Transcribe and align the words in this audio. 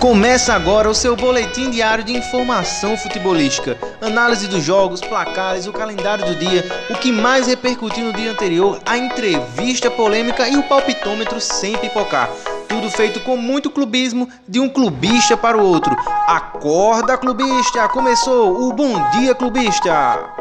Começa 0.00 0.54
agora 0.54 0.88
o 0.88 0.94
seu 0.94 1.14
boletim 1.14 1.70
diário 1.70 2.02
de 2.02 2.16
informação 2.16 2.96
futebolística, 2.96 3.76
análise 4.00 4.48
dos 4.48 4.64
jogos, 4.64 5.02
placares, 5.02 5.66
o 5.66 5.74
calendário 5.74 6.24
do 6.24 6.34
dia, 6.36 6.64
o 6.88 6.94
que 6.94 7.12
mais 7.12 7.46
repercutiu 7.46 8.06
no 8.06 8.12
dia 8.14 8.30
anterior, 8.32 8.80
a 8.86 8.96
entrevista 8.96 9.90
polêmica 9.90 10.48
e 10.48 10.56
o 10.56 10.62
palpitômetro 10.62 11.38
sem 11.38 11.76
pipocar. 11.76 12.30
Tudo 12.66 12.88
feito 12.88 13.20
com 13.20 13.36
muito 13.36 13.70
clubismo 13.70 14.26
de 14.48 14.58
um 14.58 14.70
clubista 14.70 15.36
para 15.36 15.58
o 15.58 15.62
outro. 15.62 15.94
Acorda, 16.26 17.18
clubista! 17.18 17.86
Começou 17.90 18.68
o 18.68 18.72
Bom 18.72 19.10
Dia 19.10 19.34
Clubista! 19.34 20.39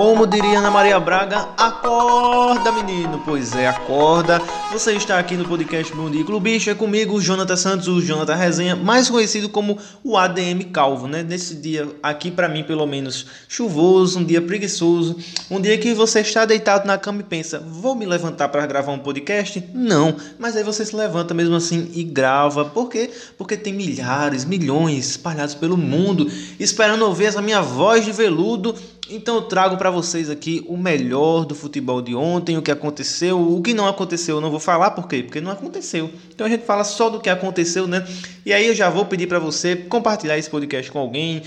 Como 0.00 0.26
diria 0.26 0.60
Ana 0.60 0.70
Maria 0.70 0.98
Braga, 0.98 1.50
acorda 1.58 2.72
menino, 2.72 3.20
pois 3.22 3.54
é, 3.54 3.68
acorda. 3.68 4.40
Você 4.72 4.92
está 4.92 5.18
aqui 5.18 5.36
no 5.36 5.44
podcast 5.44 5.94
Bom 5.94 6.08
Dia 6.08 6.24
Clubista 6.24 6.74
comigo, 6.74 7.16
o 7.16 7.20
Jonathan 7.20 7.56
Santos, 7.56 7.86
o 7.86 8.00
Jonathan 8.00 8.34
Resenha, 8.34 8.74
mais 8.74 9.10
conhecido 9.10 9.50
como 9.50 9.76
o 10.02 10.16
ADM 10.16 10.70
Calvo, 10.72 11.06
né? 11.06 11.22
Nesse 11.22 11.54
dia 11.54 11.86
aqui 12.02 12.30
para 12.30 12.48
mim 12.48 12.64
pelo 12.64 12.86
menos 12.86 13.26
chuvoso, 13.46 14.20
um 14.20 14.24
dia 14.24 14.40
preguiçoso, 14.40 15.18
um 15.50 15.60
dia 15.60 15.76
que 15.76 15.92
você 15.92 16.20
está 16.20 16.46
deitado 16.46 16.86
na 16.86 16.96
cama 16.96 17.20
e 17.20 17.24
pensa, 17.24 17.58
vou 17.58 17.94
me 17.94 18.06
levantar 18.06 18.48
para 18.48 18.64
gravar 18.64 18.92
um 18.92 18.98
podcast? 18.98 19.62
Não, 19.74 20.16
mas 20.38 20.56
aí 20.56 20.64
você 20.64 20.82
se 20.82 20.96
levanta 20.96 21.34
mesmo 21.34 21.56
assim 21.56 21.90
e 21.92 22.02
grava. 22.04 22.64
Por 22.64 22.88
quê? 22.88 23.10
Porque 23.36 23.54
tem 23.54 23.74
milhares, 23.74 24.46
milhões 24.46 25.10
espalhados 25.10 25.54
pelo 25.54 25.76
mundo 25.76 26.26
esperando 26.58 27.04
ouvir 27.04 27.26
essa 27.26 27.42
minha 27.42 27.60
voz 27.60 28.06
de 28.06 28.12
veludo 28.12 28.74
então 29.08 29.36
eu 29.36 29.42
trago 29.42 29.76
para 29.76 29.90
vocês 29.90 30.28
aqui 30.28 30.64
o 30.68 30.76
melhor 30.76 31.44
do 31.44 31.54
futebol 31.54 32.02
de 32.02 32.14
ontem, 32.14 32.56
o 32.56 32.62
que 32.62 32.70
aconteceu, 32.70 33.40
o 33.40 33.62
que 33.62 33.72
não 33.72 33.86
aconteceu, 33.88 34.36
eu 34.36 34.40
não 34.40 34.50
vou 34.50 34.60
falar 34.60 34.90
por 34.92 35.08
quê? 35.08 35.22
Porque 35.22 35.40
não 35.40 35.50
aconteceu. 35.50 36.10
Então 36.34 36.46
a 36.46 36.50
gente 36.50 36.64
fala 36.64 36.84
só 36.84 37.08
do 37.08 37.20
que 37.20 37.28
aconteceu, 37.28 37.86
né? 37.86 38.06
E 38.44 38.52
aí 38.52 38.66
eu 38.66 38.74
já 38.74 38.90
vou 38.90 39.04
pedir 39.04 39.26
para 39.26 39.38
você 39.38 39.76
compartilhar 39.76 40.38
esse 40.38 40.50
podcast 40.50 40.90
com 40.90 40.98
alguém, 40.98 41.42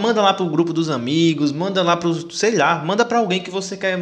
manda 0.00 0.20
lá 0.22 0.34
pro 0.34 0.48
grupo 0.48 0.72
dos 0.72 0.90
amigos, 0.90 1.52
manda 1.52 1.82
lá 1.82 1.96
pro, 1.96 2.30
sei 2.32 2.56
lá, 2.56 2.84
manda 2.84 3.04
para 3.04 3.18
alguém 3.18 3.40
que 3.40 3.50
você 3.50 3.76
quer 3.76 3.98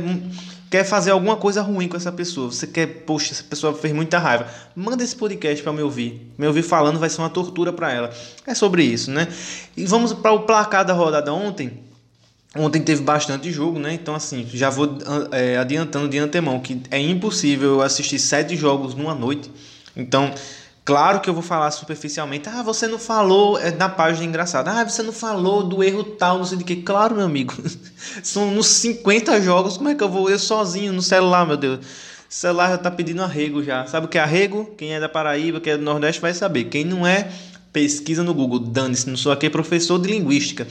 quer 0.71 0.85
fazer 0.85 1.13
alguma 1.13 1.37
coisa 1.37 1.63
ruim 1.63 1.89
com 1.89 1.97
essa 1.97 2.13
pessoa, 2.13 2.53
você 2.53 2.67
quer, 2.67 2.87
poxa, 2.87 3.33
essa 3.33 3.43
pessoa 3.43 3.73
fez 3.73 3.95
muita 3.95 4.19
raiva, 4.19 4.47
manda 4.77 5.03
esse 5.03 5.17
podcast 5.17 5.63
para 5.63 5.73
me 5.73 5.83
ouvir. 5.83 6.31
Me 6.37 6.47
ouvir 6.47 6.63
falando 6.63 6.99
vai 6.99 7.09
ser 7.09 7.23
uma 7.23 7.31
tortura 7.31 7.73
para 7.73 7.91
ela. 7.91 8.11
É 8.47 8.55
sobre 8.55 8.83
isso, 8.83 9.11
né? 9.11 9.29
E 9.77 9.87
vamos 9.87 10.13
para 10.13 10.33
o 10.33 10.41
placar 10.41 10.85
da 10.85 10.93
rodada 10.93 11.33
ontem. 11.33 11.88
Ontem 12.57 12.81
teve 12.81 13.03
bastante 13.03 13.53
jogo, 13.53 13.79
né? 13.79 13.93
Então, 13.93 14.15
assim, 14.15 14.49
já 14.53 14.71
vou 14.71 14.97
é, 15.33 15.59
adiantando 15.59 16.09
de 16.09 16.19
antemão 16.19 16.59
que 16.61 16.81
é 16.91 16.99
impossível 16.99 17.75
eu 17.75 17.83
assistir 17.83 18.19
sete 18.19 18.57
jogos 18.57 18.95
numa 18.95 19.15
noite. 19.15 19.51
Então, 19.95 20.33
claro 20.83 21.21
que 21.21 21.29
eu 21.29 21.35
vou 21.35 21.43
falar 21.43 21.71
superficialmente. 21.71 22.49
Ah, 22.49 22.63
você 22.63 22.87
não 22.87 22.99
falou 22.99 23.59
é, 23.59 23.71
na 23.71 23.91
página 23.91 24.25
engraçada. 24.25 24.71
Ah, 24.71 24.89
você 24.89 25.03
não 25.03 25.13
falou 25.13 25.63
do 25.63 25.85
erro 25.85 26.03
tal, 26.03 26.39
não 26.39 26.45
sei 26.47 26.57
de 26.57 26.65
que. 26.65 26.77
Claro, 26.77 27.17
meu 27.17 27.27
amigo. 27.27 27.55
São 28.23 28.51
nos 28.51 28.67
50 28.67 29.43
jogos. 29.43 29.77
Como 29.77 29.91
é 29.91 29.95
que 29.95 30.03
eu 30.03 30.09
vou 30.09 30.31
eu 30.31 30.39
sozinho 30.39 30.93
no 30.95 31.03
celular, 31.03 31.47
meu 31.47 31.57
Deus? 31.57 31.81
O 32.31 32.35
celular 32.35 32.71
já 32.71 32.79
tá 32.79 32.91
pedindo 32.91 33.23
arrego 33.23 33.63
já. 33.63 33.87
Sabe 33.87 34.07
o 34.07 34.09
que 34.09 34.17
é 34.17 34.23
arrego? 34.23 34.75
Quem 34.79 34.95
é 34.95 35.01
da 35.01 35.09
Paraíba, 35.09 35.61
quem 35.61 35.75
é 35.75 35.77
do 35.77 35.85
Nordeste 35.85 36.21
vai 36.21 36.33
saber. 36.33 36.65
Quem 36.65 36.83
não 36.83 37.07
é, 37.07 37.31
pesquisa 37.75 38.23
no 38.23 38.33
Google. 38.33 38.59
Dane-se, 38.59 39.09
não 39.09 39.19
sou 39.19 39.33
aqui 39.33 39.51
professor 39.51 39.99
de 40.01 40.09
linguística. 40.09 40.67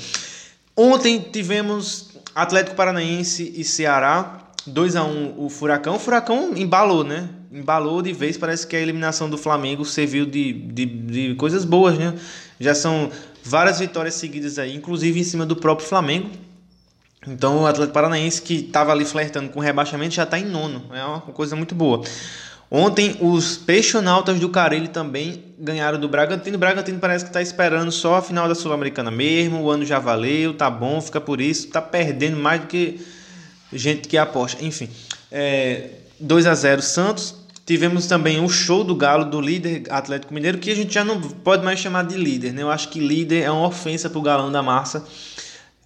Ontem 0.79 1.19
tivemos 1.19 2.09
Atlético 2.35 2.75
Paranaense 2.75 3.51
e 3.57 3.63
Ceará, 3.63 4.51
2 4.67 4.95
a 4.95 5.03
1 5.03 5.33
o 5.35 5.49
Furacão. 5.49 5.95
O 5.95 5.99
Furacão 5.99 6.53
embalou, 6.55 7.03
né? 7.03 7.29
Embalou 7.51 7.99
de 7.99 8.13
vez, 8.13 8.37
parece 8.37 8.67
que 8.67 8.75
a 8.75 8.79
eliminação 8.79 9.27
do 9.27 9.39
Flamengo 9.39 9.83
serviu 9.83 10.23
de, 10.23 10.53
de, 10.53 10.85
de 10.85 11.35
coisas 11.35 11.65
boas, 11.65 11.97
né? 11.97 12.13
Já 12.59 12.75
são 12.75 13.09
várias 13.43 13.79
vitórias 13.79 14.13
seguidas 14.13 14.59
aí, 14.59 14.75
inclusive 14.75 15.19
em 15.19 15.23
cima 15.23 15.47
do 15.47 15.55
próprio 15.55 15.87
Flamengo. 15.87 16.29
Então 17.27 17.63
o 17.63 17.65
Atlético 17.65 17.93
Paranaense 17.95 18.39
que 18.39 18.53
estava 18.55 18.91
ali 18.91 19.03
flertando 19.03 19.49
com 19.49 19.59
rebaixamento 19.59 20.13
já 20.13 20.23
está 20.23 20.37
em 20.37 20.45
nono. 20.45 20.83
É 20.93 21.03
uma 21.03 21.21
coisa 21.21 21.55
muito 21.55 21.73
boa. 21.73 22.03
Ontem, 22.69 23.15
os 23.21 23.55
peixonautas 23.55 24.39
do 24.39 24.49
Carelli 24.49 24.89
também 24.89 25.45
ganharam 25.57 25.97
do 25.97 26.09
Bragantino. 26.09 26.57
O 26.57 26.59
Bragantino 26.59 26.99
parece 26.99 27.23
que 27.23 27.29
está 27.29 27.41
esperando 27.41 27.91
só 27.91 28.15
a 28.15 28.21
final 28.21 28.47
da 28.47 28.55
Sul-Americana 28.55 29.09
mesmo. 29.09 29.61
O 29.61 29.69
ano 29.69 29.85
já 29.85 29.99
valeu, 29.99 30.53
tá 30.53 30.69
bom, 30.69 30.99
fica 30.99 31.21
por 31.21 31.39
isso. 31.39 31.69
Tá 31.69 31.81
perdendo 31.81 32.35
mais 32.35 32.61
do 32.61 32.67
que 32.67 32.99
gente 33.71 34.09
que 34.09 34.17
aposta. 34.17 34.63
Enfim, 34.65 34.89
é, 35.31 35.91
2 36.19 36.45
a 36.45 36.53
0 36.53 36.81
Santos. 36.81 37.35
Tivemos 37.65 38.07
também 38.07 38.43
o 38.43 38.47
show 38.47 38.83
do 38.83 38.95
Galo 38.95 39.25
do 39.25 39.41
líder 39.41 39.83
Atlético 39.89 40.33
Mineiro, 40.33 40.57
que 40.57 40.71
a 40.71 40.75
gente 40.75 40.93
já 40.93 41.03
não 41.03 41.19
pode 41.19 41.65
mais 41.65 41.79
chamar 41.79 42.05
de 42.05 42.15
líder. 42.15 42.53
Né? 42.53 42.63
Eu 42.63 42.71
acho 42.71 42.89
que 42.89 42.99
líder 42.99 43.43
é 43.43 43.51
uma 43.51 43.67
ofensa 43.67 44.09
para 44.09 44.19
o 44.19 44.21
Galão 44.21 44.51
da 44.51 44.61
Massa. 44.61 45.05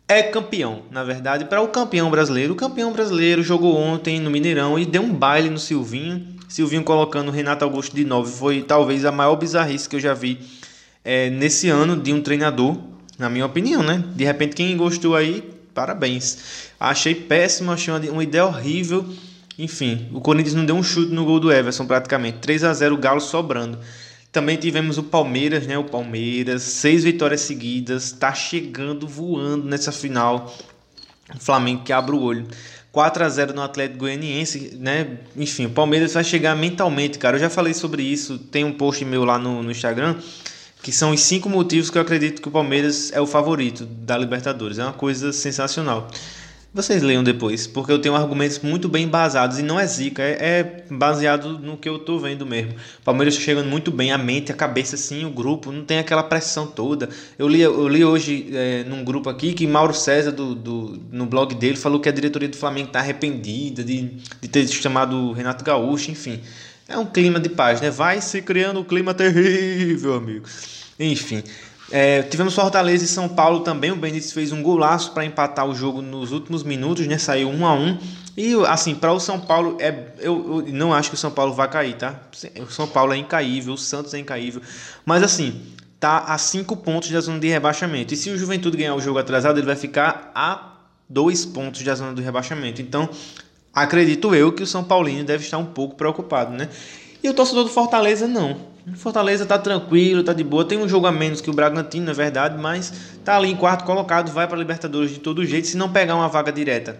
É 0.07 0.21
campeão, 0.21 0.83
na 0.91 1.03
verdade, 1.03 1.45
para 1.45 1.61
o 1.61 1.69
campeão 1.69 2.11
brasileiro. 2.11 2.53
O 2.53 2.55
campeão 2.55 2.91
brasileiro 2.91 3.41
jogou 3.41 3.77
ontem 3.77 4.19
no 4.19 4.29
Mineirão 4.29 4.77
e 4.77 4.85
deu 4.85 5.01
um 5.01 5.13
baile 5.13 5.49
no 5.49 5.57
Silvinho 5.57 6.40
Silvinho 6.51 6.83
colocando 6.83 7.31
Renato 7.31 7.63
Augusto 7.63 7.95
de 7.95 8.03
9 8.03 8.29
foi 8.29 8.61
talvez 8.61 9.05
a 9.05 9.11
maior 9.11 9.37
bizarrice 9.37 9.87
que 9.87 9.95
eu 9.95 10.01
já 10.01 10.13
vi 10.13 10.37
é, 11.01 11.29
nesse 11.29 11.69
ano 11.69 11.95
de 11.95 12.11
um 12.11 12.21
treinador, 12.21 12.77
na 13.17 13.29
minha 13.29 13.45
opinião, 13.45 13.81
né? 13.81 14.03
De 14.13 14.25
repente, 14.25 14.53
quem 14.53 14.75
gostou 14.75 15.15
aí, 15.15 15.49
parabéns. 15.73 16.67
Achei 16.77 17.15
péssimo, 17.15 17.71
achei 17.71 17.93
uma, 17.93 18.01
uma 18.11 18.23
ideia 18.23 18.45
horrível. 18.45 19.05
Enfim, 19.57 20.09
o 20.11 20.19
Corinthians 20.19 20.53
não 20.53 20.65
deu 20.65 20.75
um 20.75 20.83
chute 20.83 21.13
no 21.13 21.23
gol 21.23 21.39
do 21.39 21.49
Everson 21.49 21.85
praticamente. 21.85 22.39
3 22.39 22.65
a 22.65 22.73
0 22.73 22.95
o 22.95 22.97
Galo 22.97 23.21
sobrando. 23.21 23.79
Também 24.29 24.57
tivemos 24.57 24.97
o 24.97 25.03
Palmeiras, 25.03 25.65
né? 25.65 25.77
O 25.77 25.85
Palmeiras, 25.85 26.63
seis 26.63 27.05
vitórias 27.05 27.39
seguidas, 27.39 28.11
tá 28.11 28.33
chegando 28.33 29.07
voando 29.07 29.69
nessa 29.69 29.93
final. 29.93 30.53
O 31.33 31.39
Flamengo 31.39 31.85
que 31.85 31.93
abre 31.93 32.13
o 32.13 32.21
olho. 32.21 32.45
4 32.91 33.23
a 33.23 33.29
0 33.29 33.53
no 33.53 33.61
Atlético 33.61 33.99
Goianiense, 33.99 34.77
né? 34.79 35.19
Enfim, 35.37 35.65
o 35.65 35.69
Palmeiras 35.69 36.13
vai 36.13 36.23
chegar 36.23 36.55
mentalmente, 36.55 37.17
cara. 37.17 37.37
Eu 37.37 37.41
já 37.41 37.49
falei 37.49 37.73
sobre 37.73 38.03
isso, 38.03 38.37
tem 38.37 38.65
um 38.65 38.73
post 38.73 39.03
meu 39.05 39.23
lá 39.23 39.39
no, 39.39 39.63
no 39.63 39.71
Instagram, 39.71 40.17
que 40.83 40.91
são 40.91 41.11
os 41.11 41.21
cinco 41.21 41.49
motivos 41.49 41.89
que 41.89 41.97
eu 41.97 42.01
acredito 42.01 42.41
que 42.41 42.47
o 42.49 42.51
Palmeiras 42.51 43.11
é 43.13 43.21
o 43.21 43.27
favorito 43.27 43.85
da 43.85 44.17
Libertadores. 44.17 44.77
É 44.77 44.83
uma 44.83 44.93
coisa 44.93 45.31
sensacional. 45.31 46.09
Vocês 46.73 47.03
leiam 47.03 47.21
depois, 47.21 47.67
porque 47.67 47.91
eu 47.91 47.99
tenho 47.99 48.15
argumentos 48.15 48.59
muito 48.59 48.87
bem 48.87 49.03
embasados 49.03 49.59
e 49.59 49.61
não 49.61 49.77
é 49.77 49.85
zica, 49.85 50.23
é, 50.23 50.37
é 50.39 50.83
baseado 50.89 51.59
no 51.59 51.75
que 51.75 51.89
eu 51.89 51.99
tô 51.99 52.17
vendo 52.17 52.45
mesmo. 52.45 52.71
O 52.71 53.03
Palmeiras 53.03 53.35
tá 53.35 53.41
chegando 53.41 53.67
muito 53.67 53.91
bem, 53.91 54.13
a 54.13 54.17
mente, 54.17 54.53
a 54.53 54.55
cabeça, 54.55 54.95
assim, 54.95 55.25
o 55.25 55.29
grupo, 55.29 55.69
não 55.69 55.83
tem 55.83 55.99
aquela 55.99 56.23
pressão 56.23 56.65
toda. 56.65 57.09
Eu 57.37 57.49
li, 57.49 57.59
eu 57.59 57.89
li 57.89 58.05
hoje 58.05 58.47
é, 58.53 58.85
num 58.85 59.03
grupo 59.03 59.29
aqui 59.29 59.51
que 59.51 59.67
Mauro 59.67 59.93
César, 59.93 60.31
do, 60.31 60.55
do, 60.55 60.97
no 61.11 61.25
blog 61.25 61.53
dele, 61.55 61.75
falou 61.75 61.99
que 61.99 62.07
a 62.07 62.11
diretoria 62.11 62.47
do 62.47 62.55
Flamengo 62.55 62.89
tá 62.89 62.99
arrependida 62.99 63.83
de, 63.83 64.03
de 64.39 64.47
ter 64.47 64.65
chamado 64.69 65.33
Renato 65.33 65.65
Gaúcho, 65.65 66.09
enfim. 66.09 66.39
É 66.87 66.97
um 66.97 67.05
clima 67.05 67.37
de 67.37 67.49
paz, 67.49 67.81
né? 67.81 67.89
Vai 67.89 68.21
se 68.21 68.41
criando 68.41 68.79
um 68.79 68.83
clima 68.85 69.13
terrível, 69.13 70.13
amigo. 70.13 70.47
Enfim. 70.97 71.43
É, 71.91 72.23
tivemos 72.23 72.55
Fortaleza 72.55 73.03
e 73.03 73.07
São 73.07 73.27
Paulo 73.27 73.59
também. 73.61 73.91
O 73.91 73.95
Benítez 73.95 74.31
fez 74.31 74.51
um 74.51 74.63
golaço 74.63 75.11
para 75.11 75.25
empatar 75.25 75.67
o 75.67 75.75
jogo 75.75 76.01
nos 76.01 76.31
últimos 76.31 76.63
minutos, 76.63 77.05
né? 77.05 77.17
Saiu 77.17 77.49
1 77.49 77.65
a 77.65 77.73
1 77.73 77.97
E 78.37 78.53
assim, 78.67 78.95
para 78.95 79.11
o 79.11 79.19
São 79.19 79.39
Paulo, 79.39 79.77
é, 79.79 80.13
eu, 80.19 80.63
eu, 80.65 80.73
não 80.73 80.93
acho 80.93 81.09
que 81.09 81.15
o 81.15 81.19
São 81.19 81.31
Paulo 81.31 81.53
vai 81.53 81.69
cair, 81.69 81.95
tá? 81.95 82.21
O 82.59 82.71
São 82.71 82.87
Paulo 82.87 83.13
é 83.13 83.17
incaível, 83.17 83.73
o 83.73 83.77
Santos 83.77 84.13
é 84.13 84.19
incaível. 84.19 84.61
Mas 85.05 85.21
assim, 85.21 85.61
tá 85.99 86.19
a 86.19 86.37
5 86.37 86.77
pontos 86.77 87.11
da 87.11 87.19
zona 87.19 87.39
de 87.39 87.47
rebaixamento. 87.49 88.13
E 88.13 88.17
se 88.17 88.29
o 88.29 88.37
Juventude 88.37 88.77
ganhar 88.77 88.95
o 88.95 89.01
jogo 89.01 89.19
atrasado, 89.19 89.59
ele 89.59 89.67
vai 89.67 89.75
ficar 89.75 90.31
a 90.33 90.75
2 91.09 91.45
pontos 91.47 91.83
da 91.83 91.93
zona 91.93 92.13
do 92.13 92.21
rebaixamento. 92.21 92.81
Então, 92.81 93.09
acredito 93.73 94.33
eu 94.33 94.53
que 94.53 94.63
o 94.63 94.67
São 94.67 94.83
Paulino 94.83 95.25
deve 95.25 95.43
estar 95.43 95.57
um 95.57 95.65
pouco 95.65 95.95
preocupado, 95.95 96.53
né? 96.53 96.69
E 97.21 97.29
o 97.29 97.33
torcedor 97.33 97.65
do 97.65 97.69
Fortaleza 97.69 98.27
não. 98.27 98.70
Fortaleza 98.95 99.45
tá 99.45 99.59
tranquilo, 99.59 100.23
tá 100.23 100.33
de 100.33 100.43
boa. 100.43 100.65
Tem 100.65 100.77
um 100.77 100.87
jogo 100.87 101.05
a 101.05 101.11
menos 101.11 101.41
que 101.41 101.49
o 101.49 101.53
Bragantino, 101.53 102.09
é 102.09 102.13
verdade, 102.13 102.57
mas 102.59 102.91
tá 103.23 103.37
ali 103.37 103.51
em 103.51 103.55
quarto 103.55 103.85
colocado, 103.85 104.31
vai 104.31 104.47
para 104.47 104.57
Libertadores 104.57 105.11
de 105.11 105.19
todo 105.19 105.45
jeito, 105.45 105.67
se 105.67 105.77
não 105.77 105.91
pegar 105.91 106.15
uma 106.15 106.27
vaga 106.27 106.51
direta. 106.51 106.97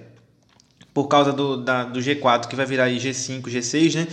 Por 0.93 1.07
causa 1.07 1.31
do, 1.31 1.57
da, 1.57 1.85
do 1.85 1.99
G4, 1.99 2.47
que 2.47 2.55
vai 2.55 2.65
virar 2.65 2.85
aí 2.85 2.97
G5, 2.97 3.43
G6, 3.43 3.95
né? 3.95 4.07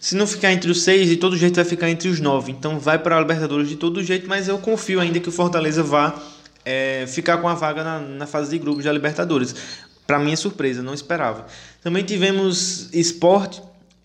Se 0.00 0.16
não 0.16 0.26
ficar 0.26 0.52
entre 0.52 0.70
os 0.70 0.82
seis, 0.82 1.08
de 1.08 1.16
todo 1.16 1.36
jeito 1.36 1.54
vai 1.54 1.64
ficar 1.64 1.88
entre 1.88 2.08
os 2.08 2.18
nove. 2.18 2.50
Então 2.50 2.78
vai 2.78 2.98
para 2.98 3.16
a 3.16 3.20
Libertadores 3.20 3.68
de 3.68 3.76
todo 3.76 4.02
jeito, 4.02 4.28
mas 4.28 4.48
eu 4.48 4.58
confio 4.58 4.98
ainda 4.98 5.20
que 5.20 5.28
o 5.28 5.32
Fortaleza 5.32 5.82
vá 5.82 6.20
é, 6.64 7.04
ficar 7.06 7.38
com 7.38 7.48
a 7.48 7.54
vaga 7.54 7.84
na, 7.84 8.00
na 8.00 8.26
fase 8.26 8.50
de 8.50 8.58
grupos 8.58 8.84
da 8.84 8.92
Libertadores. 8.92 9.54
Para 10.06 10.18
minha 10.18 10.36
surpresa, 10.36 10.82
não 10.82 10.92
esperava. 10.92 11.46
Também 11.82 12.02
tivemos 12.02 12.92
esporte 12.92 13.62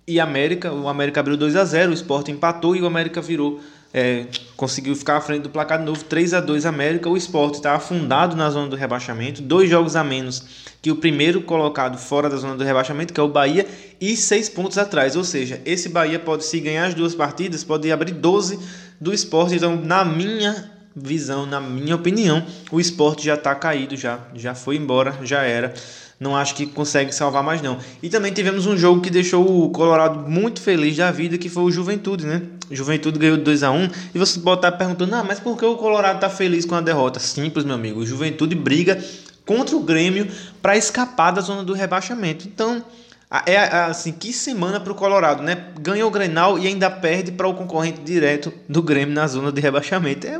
e 0.07 0.19
América, 0.19 0.71
o 0.71 0.87
América 0.87 1.19
abriu 1.19 1.35
2 1.35 1.55
a 1.55 1.65
0 1.65 1.91
o 1.91 1.93
Sport 1.93 2.29
empatou 2.29 2.75
e 2.75 2.81
o 2.81 2.85
América 2.85 3.21
virou 3.21 3.59
é, 3.93 4.25
conseguiu 4.55 4.95
ficar 4.95 5.17
à 5.17 5.21
frente 5.21 5.43
do 5.43 5.49
placar 5.49 5.79
de 5.79 5.85
novo, 5.85 6.03
3 6.03 6.33
a 6.33 6.39
2 6.39 6.65
América. 6.65 7.09
O 7.09 7.17
esporte 7.17 7.55
está 7.55 7.73
afundado 7.73 8.35
na 8.35 8.49
zona 8.49 8.67
do 8.67 8.75
rebaixamento, 8.75 9.41
dois 9.41 9.69
jogos 9.69 9.95
a 9.95 10.03
menos 10.03 10.67
que 10.81 10.91
o 10.91 10.95
primeiro 10.95 11.41
colocado 11.41 11.97
fora 11.97 12.29
da 12.29 12.37
zona 12.37 12.55
do 12.55 12.63
rebaixamento, 12.63 13.13
que 13.13 13.19
é 13.19 13.23
o 13.23 13.27
Bahia, 13.27 13.65
e 13.99 14.15
seis 14.15 14.47
pontos 14.47 14.77
atrás. 14.77 15.15
Ou 15.15 15.23
seja, 15.23 15.61
esse 15.65 15.89
Bahia 15.89 16.19
pode, 16.19 16.45
se 16.45 16.59
ganhar 16.59 16.85
as 16.85 16.93
duas 16.93 17.15
partidas, 17.15 17.63
pode 17.63 17.91
abrir 17.91 18.11
12 18.11 18.59
do 19.01 19.13
esporte. 19.13 19.55
Então, 19.55 19.75
na 19.75 20.05
minha 20.05 20.71
visão, 20.95 21.45
na 21.45 21.59
minha 21.59 21.95
opinião, 21.95 22.45
o 22.71 22.79
esporte 22.79 23.25
já 23.25 23.33
está 23.33 23.55
caído, 23.55 23.95
já, 23.95 24.19
já 24.35 24.53
foi 24.53 24.75
embora, 24.75 25.17
já 25.23 25.41
era 25.41 25.73
não 26.19 26.35
acho 26.35 26.55
que 26.55 26.65
consegue 26.65 27.13
salvar 27.13 27.43
mais 27.43 27.61
não. 27.61 27.77
E 28.01 28.09
também 28.09 28.33
tivemos 28.33 28.65
um 28.65 28.75
jogo 28.75 29.01
que 29.01 29.09
deixou 29.09 29.65
o 29.65 29.69
Colorado 29.69 30.29
muito 30.29 30.59
feliz 30.61 30.97
da 30.97 31.11
vida, 31.11 31.37
que 31.37 31.49
foi 31.49 31.63
o 31.63 31.71
Juventude, 31.71 32.25
né? 32.25 32.41
Juventude 32.71 33.19
ganhou 33.19 33.37
2 33.37 33.63
a 33.63 33.71
1 33.71 33.89
e 34.15 34.19
você 34.19 34.39
pode 34.39 34.59
estar 34.59 34.71
perguntando: 34.73 35.15
"Ah, 35.15 35.23
mas 35.23 35.39
por 35.39 35.57
que 35.57 35.65
o 35.65 35.75
Colorado 35.75 36.19
tá 36.19 36.29
feliz 36.29 36.65
com 36.65 36.75
a 36.75 36.81
derrota?" 36.81 37.19
Simples, 37.19 37.63
meu 37.63 37.75
amigo. 37.75 37.99
O 37.99 38.05
Juventude 38.05 38.55
briga 38.55 39.01
contra 39.45 39.75
o 39.75 39.79
Grêmio 39.79 40.27
para 40.61 40.75
escapar 40.75 41.31
da 41.31 41.41
zona 41.41 41.63
do 41.63 41.73
rebaixamento. 41.73 42.47
Então, 42.47 42.83
é 43.45 43.57
assim, 43.57 44.13
que 44.13 44.31
semana 44.31 44.79
para 44.79 44.91
o 44.91 44.95
Colorado, 44.95 45.43
né? 45.43 45.67
Ganha 45.79 46.07
o 46.07 46.11
Grenal 46.11 46.57
e 46.57 46.65
ainda 46.65 46.89
perde 46.89 47.31
para 47.31 47.47
o 47.47 47.53
concorrente 47.53 47.99
direto 48.01 48.53
do 48.69 48.81
Grêmio 48.81 49.13
na 49.13 49.27
zona 49.27 49.51
de 49.51 49.59
rebaixamento. 49.59 50.25
É, 50.25 50.39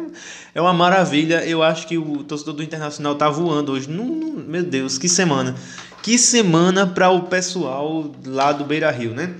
é 0.56 0.62
uma 0.62 0.74
maravilha. 0.74 1.45
Eu 1.45 1.62
acho 1.62 1.86
que 1.86 1.98
o 1.98 2.24
torcedor 2.24 2.54
do 2.54 2.63
Internacional 2.63 3.16
tá 3.16 3.30
voando 3.30 3.74
hoje. 3.74 3.89
Não, 3.89 4.06
não, 4.06 4.31
meu 4.31 4.63
Deus, 4.63 4.98
que 4.98 5.10
semana. 5.10 5.54
Que 6.01 6.18
semana 6.18 6.88
para 6.88 7.10
o 7.10 7.24
pessoal 7.24 8.10
lá 8.25 8.54
do 8.54 8.63
Beira 8.63 8.90
Rio, 8.90 9.13
né? 9.13 9.33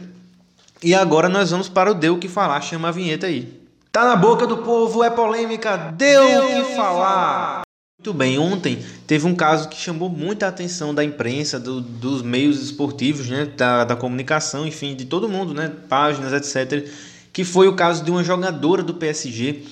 E 0.84 0.94
agora 0.94 1.30
nós 1.30 1.50
vamos 1.50 1.70
para 1.70 1.92
o 1.92 1.94
Deu 1.94 2.18
que 2.18 2.28
falar. 2.28 2.60
Chama 2.60 2.90
a 2.90 2.92
vinheta 2.92 3.28
aí. 3.28 3.58
Tá 3.92 4.04
na 4.04 4.16
boca 4.16 4.46
do 4.46 4.58
povo, 4.58 5.04
é 5.04 5.10
polêmica, 5.10 5.78
deu 5.96 6.24
o 6.24 6.48
que 6.48 6.76
falar. 6.76 7.67
Muito 8.00 8.14
bem, 8.14 8.38
ontem 8.38 8.78
teve 9.08 9.26
um 9.26 9.34
caso 9.34 9.70
que 9.70 9.76
chamou 9.76 10.08
muita 10.08 10.48
atenção 10.48 10.94
da 10.94 11.04
imprensa, 11.04 11.60
do, 11.60 11.82
dos 11.82 12.22
meios 12.22 12.62
esportivos, 12.62 13.28
né, 13.28 13.46
da, 13.58 13.86
da 13.86 13.96
comunicação, 13.96 14.68
enfim, 14.68 14.96
de 14.96 15.06
todo 15.06 15.28
mundo, 15.28 15.52
né, 15.52 15.74
páginas, 15.90 16.32
etc., 16.32 16.88
que 17.34 17.44
foi 17.44 17.68
o 17.68 17.76
caso 17.76 18.06
de 18.06 18.12
uma 18.12 18.24
jogadora 18.24 18.84
do 18.84 18.94
PSG 18.94 19.64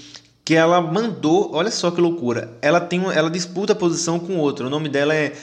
que 0.44 0.56
ela 0.56 0.82
mandou, 0.82 1.52
olha 1.54 1.70
só 1.70 1.92
que 1.92 2.02
loucura, 2.02 2.58
ela 2.64 2.80
tem 2.82 3.00
ela 3.14 3.30
disputa 3.30 3.74
a 3.74 3.76
posição 3.76 4.18
com 4.18 4.38
outro, 4.38 4.66
o 4.66 4.70
nome 4.72 4.90
dela 4.90 5.14
é 5.14 5.34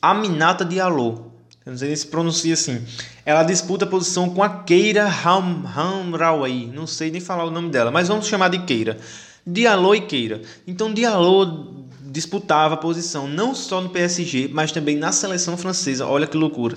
Aminata 0.00 0.64
Diallo, 0.64 1.30
eu 1.66 1.72
não 1.72 1.78
sei 1.78 1.94
se 1.94 2.06
pronuncia 2.06 2.54
assim. 2.54 2.82
Ela 3.26 3.42
disputa 3.42 3.84
a 3.84 3.88
posição 3.88 4.30
com 4.30 4.42
a 4.42 4.48
Keira 4.48 5.06
Hamraoui, 5.06 6.72
não 6.74 6.86
sei 6.86 7.10
nem 7.10 7.20
falar 7.20 7.44
o 7.44 7.50
nome 7.50 7.68
dela, 7.68 7.90
mas 7.90 8.08
vamos 8.08 8.26
chamar 8.26 8.48
de 8.48 8.60
Keira. 8.60 8.98
Diallo 9.46 9.94
e 9.94 10.00
Keira. 10.00 10.40
Então 10.66 10.94
Diallo 10.94 11.81
disputava 12.12 12.74
a 12.74 12.76
posição 12.76 13.26
não 13.26 13.54
só 13.54 13.80
no 13.80 13.88
PSG, 13.88 14.50
mas 14.52 14.70
também 14.70 14.96
na 14.96 15.10
seleção 15.10 15.56
francesa. 15.56 16.06
Olha 16.06 16.26
que 16.26 16.36
loucura. 16.36 16.76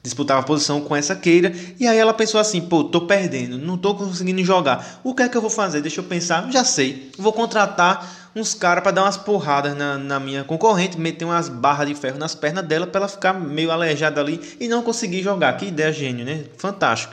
Disputava 0.00 0.40
a 0.40 0.44
posição 0.44 0.80
com 0.80 0.94
essa 0.94 1.16
queira. 1.16 1.52
E 1.80 1.86
aí 1.86 1.98
ela 1.98 2.14
pensou 2.14 2.40
assim: 2.40 2.60
pô, 2.60 2.84
tô 2.84 3.00
perdendo, 3.00 3.58
não 3.58 3.76
tô 3.76 3.96
conseguindo 3.96 4.42
jogar. 4.44 5.00
O 5.02 5.12
que 5.12 5.24
é 5.24 5.28
que 5.28 5.36
eu 5.36 5.40
vou 5.40 5.50
fazer? 5.50 5.80
Deixa 5.80 6.00
eu 6.00 6.04
pensar. 6.04 6.48
Já 6.52 6.62
sei. 6.62 7.10
Vou 7.18 7.32
contratar 7.32 8.30
uns 8.36 8.54
caras 8.54 8.84
para 8.84 8.92
dar 8.92 9.02
umas 9.02 9.16
porradas 9.16 9.76
na, 9.76 9.98
na 9.98 10.20
minha 10.20 10.44
concorrente, 10.44 11.00
meter 11.00 11.24
umas 11.24 11.48
barras 11.48 11.88
de 11.88 11.94
ferro 11.94 12.18
nas 12.18 12.34
pernas 12.34 12.64
dela 12.64 12.86
para 12.86 13.00
ela 13.00 13.08
ficar 13.08 13.32
meio 13.32 13.72
aleijada 13.72 14.20
ali 14.20 14.40
e 14.60 14.68
não 14.68 14.82
conseguir 14.82 15.22
jogar. 15.22 15.56
Que 15.56 15.66
ideia 15.66 15.92
gênio, 15.92 16.24
né? 16.24 16.44
Fantástico. 16.56 17.12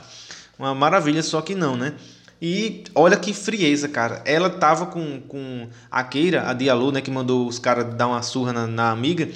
Uma 0.56 0.72
maravilha, 0.72 1.22
só 1.22 1.40
que 1.40 1.56
não, 1.56 1.74
né? 1.76 1.94
E 2.46 2.84
olha 2.94 3.16
que 3.16 3.32
frieza, 3.32 3.88
cara. 3.88 4.20
Ela 4.26 4.50
tava 4.50 4.84
com, 4.84 5.18
com 5.22 5.66
a 5.90 6.04
Keira, 6.04 6.46
a 6.46 6.52
Diallo, 6.52 6.92
né, 6.92 7.00
que 7.00 7.10
mandou 7.10 7.48
os 7.48 7.58
caras 7.58 7.94
dar 7.94 8.06
uma 8.06 8.20
surra 8.20 8.52
na, 8.52 8.66
na 8.66 8.90
amiga 8.90 9.26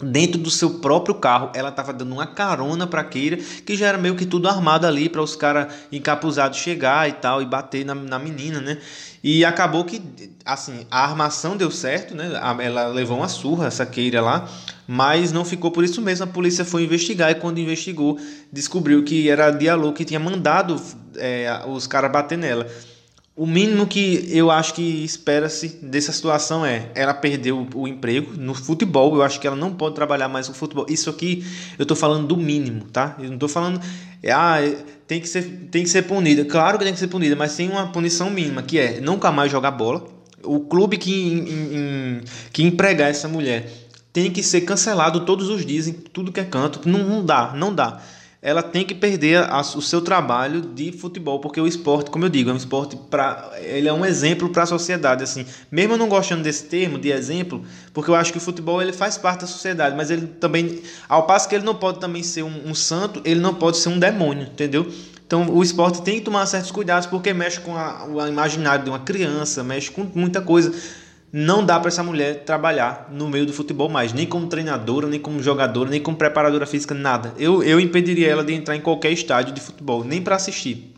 dentro 0.00 0.40
do 0.40 0.48
seu 0.48 0.78
próprio 0.78 1.16
carro. 1.16 1.50
Ela 1.56 1.70
estava 1.70 1.92
dando 1.92 2.12
uma 2.12 2.28
carona 2.28 2.86
para 2.86 3.02
Keira, 3.02 3.36
que 3.36 3.74
já 3.74 3.88
era 3.88 3.98
meio 3.98 4.14
que 4.14 4.24
tudo 4.24 4.48
armado 4.48 4.86
ali 4.86 5.08
para 5.08 5.20
os 5.20 5.34
caras 5.34 5.74
encapuzados 5.90 6.56
chegar 6.56 7.08
e 7.08 7.14
tal 7.14 7.42
e 7.42 7.46
bater 7.46 7.84
na, 7.84 7.96
na 7.96 8.16
menina, 8.20 8.60
né? 8.60 8.78
E 9.22 9.44
acabou 9.44 9.84
que 9.84 10.00
assim, 10.44 10.86
a 10.90 11.04
armação 11.04 11.56
deu 11.56 11.70
certo, 11.70 12.14
né? 12.14 12.30
Ela 12.62 12.86
levou 12.88 13.18
uma 13.18 13.28
surra 13.28 13.66
essa 13.66 13.84
Keira 13.84 14.22
lá, 14.22 14.48
mas 14.86 15.30
não 15.30 15.44
ficou 15.44 15.70
por 15.70 15.84
isso 15.84 16.00
mesmo. 16.00 16.24
A 16.24 16.28
polícia 16.28 16.64
foi 16.64 16.84
investigar 16.84 17.30
e 17.30 17.34
quando 17.34 17.58
investigou, 17.58 18.18
descobriu 18.52 19.04
que 19.04 19.28
era 19.28 19.46
a 19.46 19.50
Diallo 19.50 19.92
que 19.92 20.04
tinha 20.04 20.20
mandado 20.20 20.80
é, 21.16 21.62
os 21.68 21.86
caras 21.86 22.10
bater 22.10 22.38
nela. 22.38 22.66
O 23.36 23.46
mínimo 23.46 23.86
que 23.86 24.28
eu 24.30 24.50
acho 24.50 24.74
que 24.74 24.82
espera-se 24.82 25.68
dessa 25.82 26.12
situação 26.12 26.66
é 26.66 26.90
ela 26.94 27.14
perdeu 27.14 27.66
o, 27.74 27.88
emprego 27.88 28.32
no 28.36 28.54
futebol. 28.54 29.14
Eu 29.14 29.22
acho 29.22 29.40
que 29.40 29.46
ela 29.46 29.56
não 29.56 29.72
pode 29.72 29.94
trabalhar 29.94 30.28
mais 30.28 30.48
com 30.48 30.52
futebol. 30.52 30.84
Isso 30.88 31.08
aqui 31.08 31.44
eu 31.78 31.84
estou 31.84 31.96
falando 31.96 32.26
do 32.26 32.36
mínimo, 32.36 32.84
tá? 32.86 33.16
Eu 33.18 33.28
não 33.28 33.34
estou 33.34 33.48
falando, 33.48 33.80
ah, 34.30 34.58
tem 35.10 35.20
que, 35.20 35.28
ser, 35.28 35.42
tem 35.72 35.82
que 35.82 35.90
ser 35.90 36.02
punida. 36.02 36.44
Claro 36.44 36.78
que 36.78 36.84
tem 36.84 36.92
que 36.92 37.00
ser 37.00 37.08
punida, 37.08 37.34
mas 37.34 37.56
tem 37.56 37.68
uma 37.68 37.88
punição 37.88 38.30
mínima, 38.30 38.62
que 38.62 38.78
é 38.78 39.00
nunca 39.00 39.32
mais 39.32 39.50
jogar 39.50 39.72
bola. 39.72 40.06
O 40.40 40.60
clube 40.60 40.96
que, 40.96 41.12
em, 41.12 41.38
em, 41.48 42.20
que 42.52 42.62
empregar 42.62 43.10
essa 43.10 43.26
mulher 43.26 43.68
tem 44.12 44.30
que 44.30 44.40
ser 44.40 44.60
cancelado 44.60 45.24
todos 45.26 45.48
os 45.48 45.66
dias, 45.66 45.88
em 45.88 45.92
tudo 45.94 46.30
que 46.30 46.38
é 46.38 46.44
canto. 46.44 46.88
Não, 46.88 47.00
não 47.00 47.24
dá, 47.24 47.52
não 47.56 47.74
dá 47.74 48.00
ela 48.42 48.62
tem 48.62 48.86
que 48.86 48.94
perder 48.94 49.44
a, 49.50 49.60
o 49.60 49.82
seu 49.82 50.00
trabalho 50.00 50.62
de 50.62 50.92
futebol, 50.92 51.40
porque 51.40 51.60
o 51.60 51.66
esporte, 51.66 52.10
como 52.10 52.24
eu 52.24 52.28
digo, 52.30 52.48
é 52.48 52.52
um 52.52 52.56
esporte 52.56 52.96
para 53.10 53.52
ele 53.60 53.86
é 53.86 53.92
um 53.92 54.04
exemplo 54.04 54.48
para 54.48 54.62
a 54.62 54.66
sociedade 54.66 55.22
assim. 55.22 55.44
Mesmo 55.70 55.94
eu 55.94 55.98
não 55.98 56.08
gostando 56.08 56.42
desse 56.42 56.64
termo 56.64 56.98
de 56.98 57.10
exemplo, 57.10 57.62
porque 57.92 58.10
eu 58.10 58.14
acho 58.14 58.32
que 58.32 58.38
o 58.38 58.40
futebol 58.40 58.80
ele 58.80 58.94
faz 58.94 59.18
parte 59.18 59.42
da 59.42 59.46
sociedade, 59.46 59.94
mas 59.94 60.10
ele 60.10 60.26
também 60.26 60.80
ao 61.06 61.26
passo 61.26 61.48
que 61.48 61.54
ele 61.54 61.64
não 61.64 61.74
pode 61.74 62.00
também 62.00 62.22
ser 62.22 62.42
um, 62.42 62.70
um 62.70 62.74
santo, 62.74 63.20
ele 63.26 63.40
não 63.40 63.54
pode 63.54 63.76
ser 63.76 63.90
um 63.90 63.98
demônio, 63.98 64.44
entendeu? 64.44 64.90
Então 65.26 65.48
o 65.50 65.62
esporte 65.62 66.00
tem 66.00 66.18
que 66.18 66.24
tomar 66.24 66.46
certos 66.46 66.70
cuidados 66.70 67.06
porque 67.06 67.34
mexe 67.34 67.60
com 67.60 67.76
a, 67.76 68.06
o 68.06 68.26
imaginário 68.26 68.84
de 68.84 68.90
uma 68.90 69.00
criança, 69.00 69.62
mexe 69.62 69.90
com 69.90 70.06
muita 70.14 70.40
coisa 70.40 70.72
não 71.32 71.64
dá 71.64 71.78
para 71.78 71.88
essa 71.88 72.02
mulher 72.02 72.44
trabalhar 72.44 73.08
no 73.12 73.28
meio 73.28 73.46
do 73.46 73.52
futebol 73.52 73.88
mais, 73.88 74.12
nem 74.12 74.26
como 74.26 74.48
treinadora, 74.48 75.06
nem 75.06 75.20
como 75.20 75.42
jogadora, 75.42 75.88
nem 75.88 76.00
como 76.00 76.16
preparadora 76.16 76.66
física, 76.66 76.94
nada. 76.94 77.32
Eu, 77.38 77.62
eu 77.62 77.78
impediria 77.78 78.28
ela 78.28 78.44
de 78.44 78.52
entrar 78.52 78.74
em 78.74 78.80
qualquer 78.80 79.12
estádio 79.12 79.54
de 79.54 79.60
futebol, 79.60 80.02
nem 80.02 80.20
para 80.20 80.36
assistir. 80.36 80.92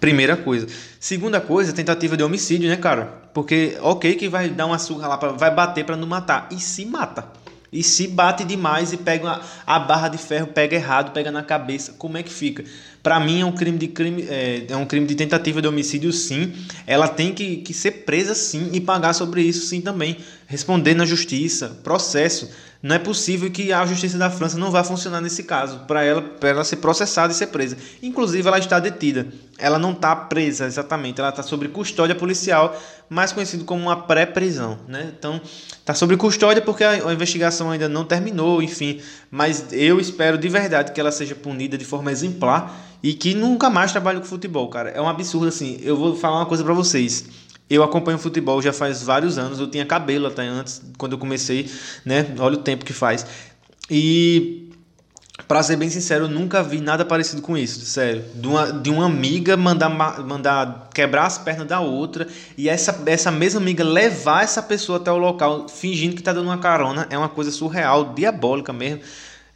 Primeira 0.00 0.36
coisa. 0.36 0.66
Segunda 0.98 1.40
coisa, 1.40 1.72
tentativa 1.72 2.16
de 2.16 2.22
homicídio, 2.22 2.68
né, 2.68 2.76
cara? 2.76 3.06
Porque, 3.32 3.76
ok, 3.80 4.14
que 4.14 4.28
vai 4.28 4.48
dar 4.48 4.66
uma 4.66 4.78
surra 4.78 5.08
lá, 5.08 5.18
pra, 5.18 5.30
vai 5.30 5.54
bater 5.54 5.84
para 5.84 5.96
não 5.96 6.06
matar. 6.06 6.48
E 6.50 6.58
se 6.58 6.84
mata? 6.84 7.26
E 7.72 7.82
se 7.82 8.08
bate 8.08 8.44
demais 8.44 8.92
e 8.92 8.96
pega 8.96 9.24
uma, 9.24 9.40
a 9.66 9.78
barra 9.78 10.08
de 10.08 10.18
ferro, 10.18 10.46
pega 10.48 10.74
errado, 10.74 11.12
pega 11.12 11.30
na 11.30 11.42
cabeça, 11.42 11.94
como 11.98 12.16
é 12.16 12.22
que 12.22 12.32
fica? 12.32 12.64
Para 13.08 13.18
mim 13.20 13.40
é 13.40 13.44
um 13.46 13.52
crime 13.52 13.78
de 13.78 13.88
crime, 13.88 14.26
é, 14.28 14.66
é, 14.68 14.76
um 14.76 14.84
crime 14.84 15.06
de 15.06 15.14
tentativa 15.14 15.62
de 15.62 15.66
homicídio, 15.66 16.12
sim. 16.12 16.52
Ela 16.86 17.08
tem 17.08 17.32
que, 17.32 17.56
que 17.56 17.72
ser 17.72 18.04
presa, 18.04 18.34
sim, 18.34 18.68
e 18.74 18.82
pagar 18.82 19.14
sobre 19.14 19.40
isso, 19.40 19.64
sim, 19.64 19.80
também. 19.80 20.18
Responder 20.46 20.92
na 20.92 21.06
justiça, 21.06 21.78
processo. 21.82 22.50
Não 22.82 22.94
é 22.94 22.98
possível 22.98 23.50
que 23.50 23.72
a 23.72 23.86
justiça 23.86 24.18
da 24.18 24.28
França 24.28 24.58
não 24.58 24.70
vá 24.70 24.84
funcionar 24.84 25.22
nesse 25.22 25.42
caso, 25.42 25.78
para 25.86 26.04
ela, 26.04 26.22
ela 26.42 26.62
ser 26.64 26.76
processada 26.76 27.32
e 27.32 27.34
ser 27.34 27.46
presa. 27.46 27.78
Inclusive, 28.02 28.46
ela 28.46 28.58
está 28.58 28.78
detida. 28.78 29.26
Ela 29.56 29.78
não 29.78 29.92
está 29.92 30.14
presa 30.14 30.66
exatamente, 30.66 31.18
ela 31.18 31.30
está 31.30 31.42
sob 31.42 31.66
custódia 31.68 32.14
policial, 32.14 32.78
mais 33.08 33.32
conhecido 33.32 33.64
como 33.64 33.84
uma 33.84 34.02
pré-prisão. 34.02 34.80
Né? 34.86 35.10
Então, 35.18 35.40
está 35.70 35.94
sob 35.94 36.14
custódia 36.18 36.60
porque 36.60 36.84
a, 36.84 37.08
a 37.08 37.12
investigação 37.14 37.70
ainda 37.70 37.88
não 37.88 38.04
terminou, 38.04 38.62
enfim. 38.62 39.00
Mas 39.30 39.64
eu 39.72 39.98
espero 39.98 40.36
de 40.36 40.48
verdade 40.50 40.92
que 40.92 41.00
ela 41.00 41.10
seja 41.10 41.34
punida 41.34 41.78
de 41.78 41.86
forma 41.86 42.12
exemplar 42.12 42.84
e 43.02 43.14
que 43.14 43.34
nunca 43.34 43.70
mais 43.70 43.92
trabalhe 43.92 44.20
com 44.20 44.26
futebol, 44.26 44.68
cara. 44.68 44.90
É 44.90 45.00
um 45.00 45.08
absurdo 45.08 45.48
assim. 45.48 45.78
Eu 45.82 45.96
vou 45.96 46.16
falar 46.16 46.38
uma 46.38 46.46
coisa 46.46 46.64
para 46.64 46.74
vocês. 46.74 47.26
Eu 47.70 47.82
acompanho 47.82 48.18
futebol 48.18 48.60
já 48.62 48.72
faz 48.72 49.02
vários 49.02 49.38
anos. 49.38 49.60
Eu 49.60 49.68
tinha 49.68 49.84
cabelo 49.84 50.26
até 50.26 50.46
antes, 50.46 50.82
quando 50.96 51.12
eu 51.12 51.18
comecei, 51.18 51.70
né? 52.04 52.34
Olha 52.38 52.54
o 52.54 52.62
tempo 52.62 52.84
que 52.84 52.92
faz. 52.92 53.26
E 53.90 54.68
para 55.46 55.62
ser 55.62 55.76
bem 55.76 55.88
sincero, 55.88 56.24
eu 56.24 56.28
nunca 56.28 56.62
vi 56.62 56.80
nada 56.80 57.04
parecido 57.04 57.40
com 57.40 57.56
isso, 57.56 57.80
sério. 57.86 58.24
De 58.34 58.46
uma, 58.46 58.72
de 58.72 58.90
uma 58.90 59.06
amiga 59.06 59.56
mandar, 59.56 59.88
mandar 59.88 60.88
quebrar 60.92 61.26
as 61.26 61.38
pernas 61.38 61.66
da 61.66 61.80
outra 61.80 62.26
e 62.56 62.68
essa, 62.68 63.02
essa 63.06 63.30
mesma 63.30 63.60
amiga 63.60 63.84
levar 63.84 64.42
essa 64.42 64.62
pessoa 64.62 64.98
até 64.98 65.12
o 65.12 65.16
local 65.16 65.68
fingindo 65.68 66.16
que 66.16 66.22
tá 66.22 66.32
dando 66.32 66.46
uma 66.46 66.58
carona 66.58 67.06
é 67.08 67.16
uma 67.16 67.28
coisa 67.28 67.50
surreal, 67.50 68.12
diabólica 68.14 68.72
mesmo. 68.72 69.00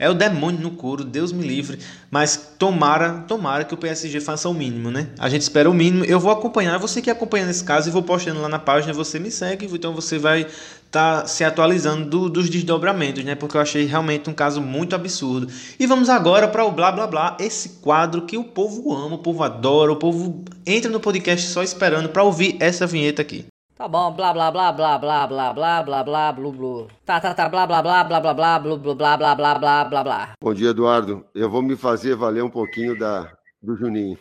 É 0.02 0.10
o 0.10 0.14
demônio 0.14 0.60
no 0.60 0.72
couro, 0.72 1.04
Deus 1.04 1.30
me 1.30 1.46
livre. 1.46 1.78
Mas 2.10 2.54
tomara, 2.58 3.24
tomara 3.28 3.64
que 3.64 3.72
o 3.72 3.76
PSG 3.76 4.20
faça 4.20 4.48
o 4.48 4.52
mínimo, 4.52 4.90
né? 4.90 5.06
A 5.16 5.28
gente 5.28 5.42
espera 5.42 5.70
o 5.70 5.72
mínimo. 5.72 6.04
Eu 6.04 6.18
vou 6.18 6.32
acompanhar, 6.32 6.76
você 6.76 7.00
que 7.00 7.08
acompanha 7.08 7.46
nesse 7.46 7.62
caso, 7.62 7.88
e 7.88 7.92
vou 7.92 8.02
postando 8.02 8.42
lá 8.42 8.48
na 8.48 8.58
página, 8.58 8.92
você 8.92 9.20
me 9.20 9.30
segue, 9.30 9.66
então 9.72 9.94
você 9.94 10.18
vai 10.18 10.40
estar 10.40 11.20
tá 11.20 11.26
se 11.28 11.44
atualizando 11.44 12.04
do, 12.04 12.28
dos 12.28 12.50
desdobramentos, 12.50 13.22
né? 13.22 13.36
Porque 13.36 13.56
eu 13.56 13.60
achei 13.60 13.84
realmente 13.84 14.28
um 14.28 14.34
caso 14.34 14.60
muito 14.60 14.96
absurdo. 14.96 15.46
E 15.78 15.86
vamos 15.86 16.08
agora 16.08 16.48
para 16.48 16.64
o 16.64 16.72
blá 16.72 16.90
blá 16.90 17.06
blá, 17.06 17.36
esse 17.38 17.68
quadro 17.80 18.22
que 18.22 18.36
o 18.36 18.42
povo 18.42 18.92
ama, 18.92 19.14
o 19.14 19.18
povo 19.18 19.44
adora, 19.44 19.92
o 19.92 19.96
povo 19.96 20.44
entra 20.66 20.90
no 20.90 20.98
podcast 20.98 21.46
só 21.46 21.62
esperando 21.62 22.08
para 22.08 22.24
ouvir 22.24 22.56
essa 22.58 22.88
vinheta 22.88 23.22
aqui. 23.22 23.51
Tá 23.82 23.88
bom, 23.88 24.12
blá 24.12 24.32
blá 24.32 24.48
blá 24.48 24.70
blá 24.70 24.96
blá 24.96 25.26
blá 25.26 25.52
blá 25.52 25.82
blá 25.82 26.04
blá 26.04 26.32
blu 26.32 26.52
blu. 26.52 26.88
Tá, 27.04 27.20
tá, 27.20 27.34
tá, 27.34 27.48
blá 27.48 27.66
blá 27.66 27.82
blá 27.82 28.04
blá 28.04 28.20
blá 28.20 28.32
blá 28.32 28.58
blu 28.60 28.78
blu 28.78 28.94
blá 28.94 29.16
blá 29.16 29.34
blá 29.34 29.58
blá 29.58 29.84
blá 29.84 30.04
blá. 30.04 30.34
Bom 30.40 30.54
dia, 30.54 30.70
Eduardo. 30.70 31.26
Eu 31.34 31.50
vou 31.50 31.60
me 31.62 31.74
fazer 31.74 32.14
valer 32.14 32.44
um 32.44 32.48
pouquinho 32.48 32.96
da, 32.96 33.36
do 33.60 33.74
Juninho. 33.74 34.16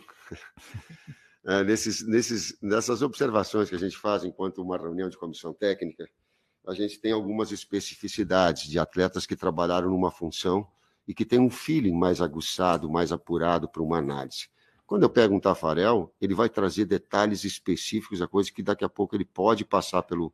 É, 1.44 1.62
nesses, 1.62 2.06
nesses, 2.06 2.56
nessas 2.60 3.02
observações 3.02 3.68
que 3.68 3.76
a 3.76 3.78
gente 3.78 3.96
faz 3.96 4.24
enquanto 4.24 4.60
uma 4.60 4.76
reunião 4.76 5.08
de 5.08 5.16
comissão 5.16 5.52
técnica, 5.52 6.08
a 6.66 6.74
gente 6.74 7.00
tem 7.00 7.12
algumas 7.12 7.52
especificidades 7.52 8.68
de 8.68 8.80
atletas 8.80 9.26
que 9.26 9.36
trabalharam 9.36 9.90
numa 9.90 10.10
função 10.10 10.66
e 11.06 11.14
que 11.14 11.24
têm 11.24 11.38
um 11.38 11.50
feeling 11.50 11.96
mais 11.96 12.20
aguçado, 12.20 12.90
mais 12.90 13.12
apurado 13.12 13.68
para 13.68 13.82
uma 13.82 13.98
análise. 13.98 14.48
Quando 14.92 15.04
eu 15.04 15.08
pego 15.08 15.34
um 15.34 15.40
Tafarel, 15.40 16.12
ele 16.20 16.34
vai 16.34 16.50
trazer 16.50 16.84
detalhes 16.84 17.44
específicos, 17.44 18.20
a 18.20 18.28
coisa 18.28 18.52
que 18.52 18.62
daqui 18.62 18.84
a 18.84 18.90
pouco 18.90 19.16
ele 19.16 19.24
pode 19.24 19.64
passar 19.64 20.02
pelo, 20.02 20.30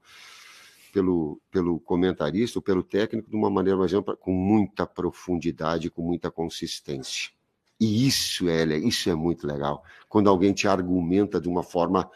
pelo, 0.92 1.40
pelo 1.48 1.78
comentarista 1.78 2.58
ou 2.58 2.62
pelo 2.64 2.82
técnico 2.82 3.30
de 3.30 3.36
uma 3.36 3.48
maneira 3.48 3.78
mais 3.78 3.94
ampla, 3.94 4.16
com 4.16 4.32
muita 4.32 4.84
profundidade, 4.84 5.90
com 5.90 6.02
muita 6.02 6.28
consistência. 6.28 7.30
E 7.78 8.04
isso 8.04 8.48
é, 8.48 8.64
isso 8.78 9.08
é 9.08 9.14
muito 9.14 9.46
legal. 9.46 9.84
Quando 10.08 10.28
alguém 10.28 10.52
te 10.52 10.66
argumenta 10.66 11.40
de 11.40 11.48
uma 11.48 11.62
forma 11.62 12.10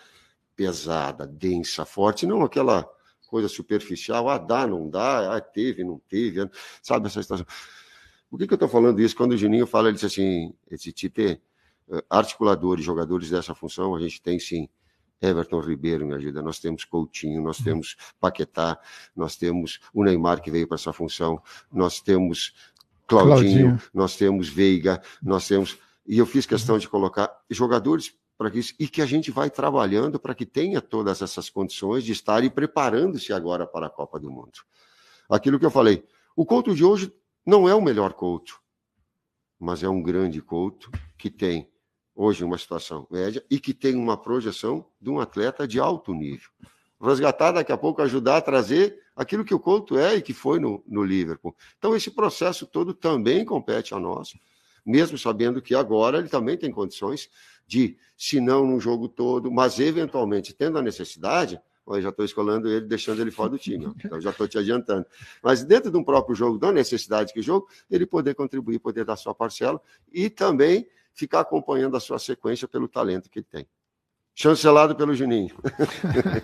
pesada, 0.57 1.25
densa, 1.25 1.85
forte, 1.85 2.27
não 2.27 2.43
aquela 2.43 2.85
coisa 3.29 3.47
superficial, 3.47 4.29
ah, 4.29 4.39
dá, 4.39 4.67
não 4.67 4.91
dá, 4.91 5.37
ah, 5.37 5.41
teve, 5.41 5.85
não 5.85 6.03
teve, 6.09 6.51
sabe 6.83 7.07
essa 7.07 7.23
situação. 7.23 7.47
Por 8.29 8.37
que, 8.37 8.49
que 8.49 8.53
eu 8.53 8.57
estou 8.57 8.69
falando 8.69 9.01
isso? 9.01 9.15
Quando 9.15 9.31
o 9.31 9.37
Juninho 9.37 9.65
fala, 9.65 9.91
ele 9.91 9.95
disse 9.95 10.07
assim, 10.07 10.53
esse 10.69 10.91
Tite, 10.91 11.41
articuladores, 12.09 12.85
jogadores 12.85 13.31
dessa 13.31 13.55
função, 13.55 13.95
a 13.95 14.01
gente 14.01 14.21
tem 14.21 14.39
sim 14.39 14.69
Everton 15.23 15.61
Ribeiro 15.61 16.05
me 16.05 16.15
ajuda, 16.15 16.43
nós 16.43 16.59
temos 16.59 16.85
Coutinho, 16.85 17.41
nós 17.41 17.59
uhum. 17.59 17.65
temos 17.65 17.97
Paquetá, 18.21 18.79
nós 19.15 19.37
temos 19.37 19.79
o 19.95 20.03
Neymar 20.03 20.43
que 20.43 20.51
veio 20.51 20.67
para 20.67 20.75
essa 20.75 20.93
função, 20.93 21.41
nós 21.73 22.01
temos 22.01 22.53
Claudinho, 23.07 23.37
Claudinho, 23.37 23.83
nós 23.95 24.17
temos 24.17 24.49
Veiga, 24.49 25.01
nós 25.23 25.47
temos. 25.47 25.79
E 26.05 26.19
eu 26.19 26.27
fiz 26.27 26.45
questão 26.45 26.77
de 26.77 26.89
colocar 26.89 27.31
jogadores 27.49 28.13
para 28.37 28.49
isso 28.57 28.75
e 28.79 28.89
que 28.89 29.01
a 29.01 29.07
gente 29.07 29.31
vai 29.31 29.49
trabalhando 29.49 30.19
para 30.19 30.35
que 30.35 30.45
tenha 30.45 30.81
todas 30.81 31.23
essas 31.23 31.49
condições 31.49 32.03
de 32.03 32.11
estar 32.11 32.43
e 32.43 32.51
preparando-se 32.51 33.33
agora 33.33 33.67
para 33.67 33.87
a 33.87 33.91
Copa 33.91 34.19
do 34.19 34.31
Mundo. 34.31 34.61
Aquilo 35.29 35.59
que 35.59 35.67
eu 35.67 35.71
falei, 35.71 36.05
o 36.35 36.45
Couto 36.45 36.75
de 36.75 36.85
hoje 36.85 37.13
não 37.47 37.69
é 37.69 37.75
o 37.75 37.81
melhor 37.81 38.15
Couto, 38.15 38.61
mas 39.59 39.85
é 39.85 39.89
um 39.89 40.03
grande 40.03 40.43
Couto 40.43 40.91
que 41.17 41.31
tem 41.31 41.72
hoje 42.15 42.45
uma 42.45 42.59
situação 42.59 43.07
média 43.11 43.45
e 43.51 43.59
que 43.59 43.73
tem 43.73 43.97
uma 43.97 44.17
projeção 44.17 44.87
de 45.01 45.11
um 45.11 45.21
atleta 45.21 45.67
de 45.67 45.81
alto 45.81 46.15
nível. 46.15 46.51
Resgatar 47.01 47.53
daqui 47.53 47.73
a 47.73 47.77
pouco, 47.77 48.01
ajudar 48.01 48.37
a 48.37 48.41
trazer 48.41 49.01
aquilo 49.17 49.45
que 49.45 49.55
o 49.55 49.59
Couto 49.59 49.99
é 49.99 50.17
e 50.17 50.23
que 50.23 50.33
foi 50.33 50.59
no, 50.59 50.83
no 50.87 51.03
Liverpool. 51.03 51.55
Então, 51.79 51.97
esse 51.97 52.11
processo 52.11 52.67
todo 52.67 52.95
também 52.95 53.45
compete 53.45 53.95
a 53.95 53.99
nós, 53.99 54.35
mesmo 54.85 55.19
sabendo 55.19 55.61
que 55.61 55.75
agora 55.75 56.19
ele 56.19 56.29
também 56.29 56.57
tem 56.57 56.71
condições 56.71 57.29
de, 57.67 57.97
se 58.17 58.41
não 58.41 58.67
no 58.67 58.79
jogo 58.79 59.09
todo, 59.09 59.51
mas 59.51 59.81
eventualmente 59.81 60.55
tendo 60.55 60.79
a 60.79 60.83
necessidade, 60.83 61.61
eu 61.87 62.01
já 62.01 62.11
estou 62.11 62.25
escolhendo 62.25 62.69
ele, 62.69 62.87
deixando 62.87 63.21
ele 63.21 63.33
fora 63.33 63.51
do 63.51 63.59
time. 63.59 63.93
Então, 64.05 64.21
já 64.21 64.31
estou 64.31 64.47
te 64.47 64.57
adiantando. 64.57 65.05
Mas 65.43 65.65
dentro 65.65 65.91
de 65.91 65.97
um 65.97 66.05
próprio 66.05 66.35
jogo, 66.35 66.57
da 66.57 66.71
necessidade 66.71 67.33
que 67.33 67.43
jogo, 67.43 67.69
ele 67.91 68.07
poder 68.07 68.35
contribuir, 68.35 68.79
poder 68.79 69.05
dar 69.05 69.17
sua 69.17 69.35
parcela 69.35 69.81
e 70.13 70.31
também 70.31 70.87
ficar 71.15 71.41
acompanhando 71.41 71.97
a 71.97 72.01
sua 72.01 72.19
sequência 72.19 72.67
pelo 72.67 72.89
talento 72.89 73.31
que 73.31 73.41
ele 73.41 73.47
tem. 73.51 73.67
Chancelado 74.35 74.97
pelo 74.97 75.15
Juninho. 75.15 75.55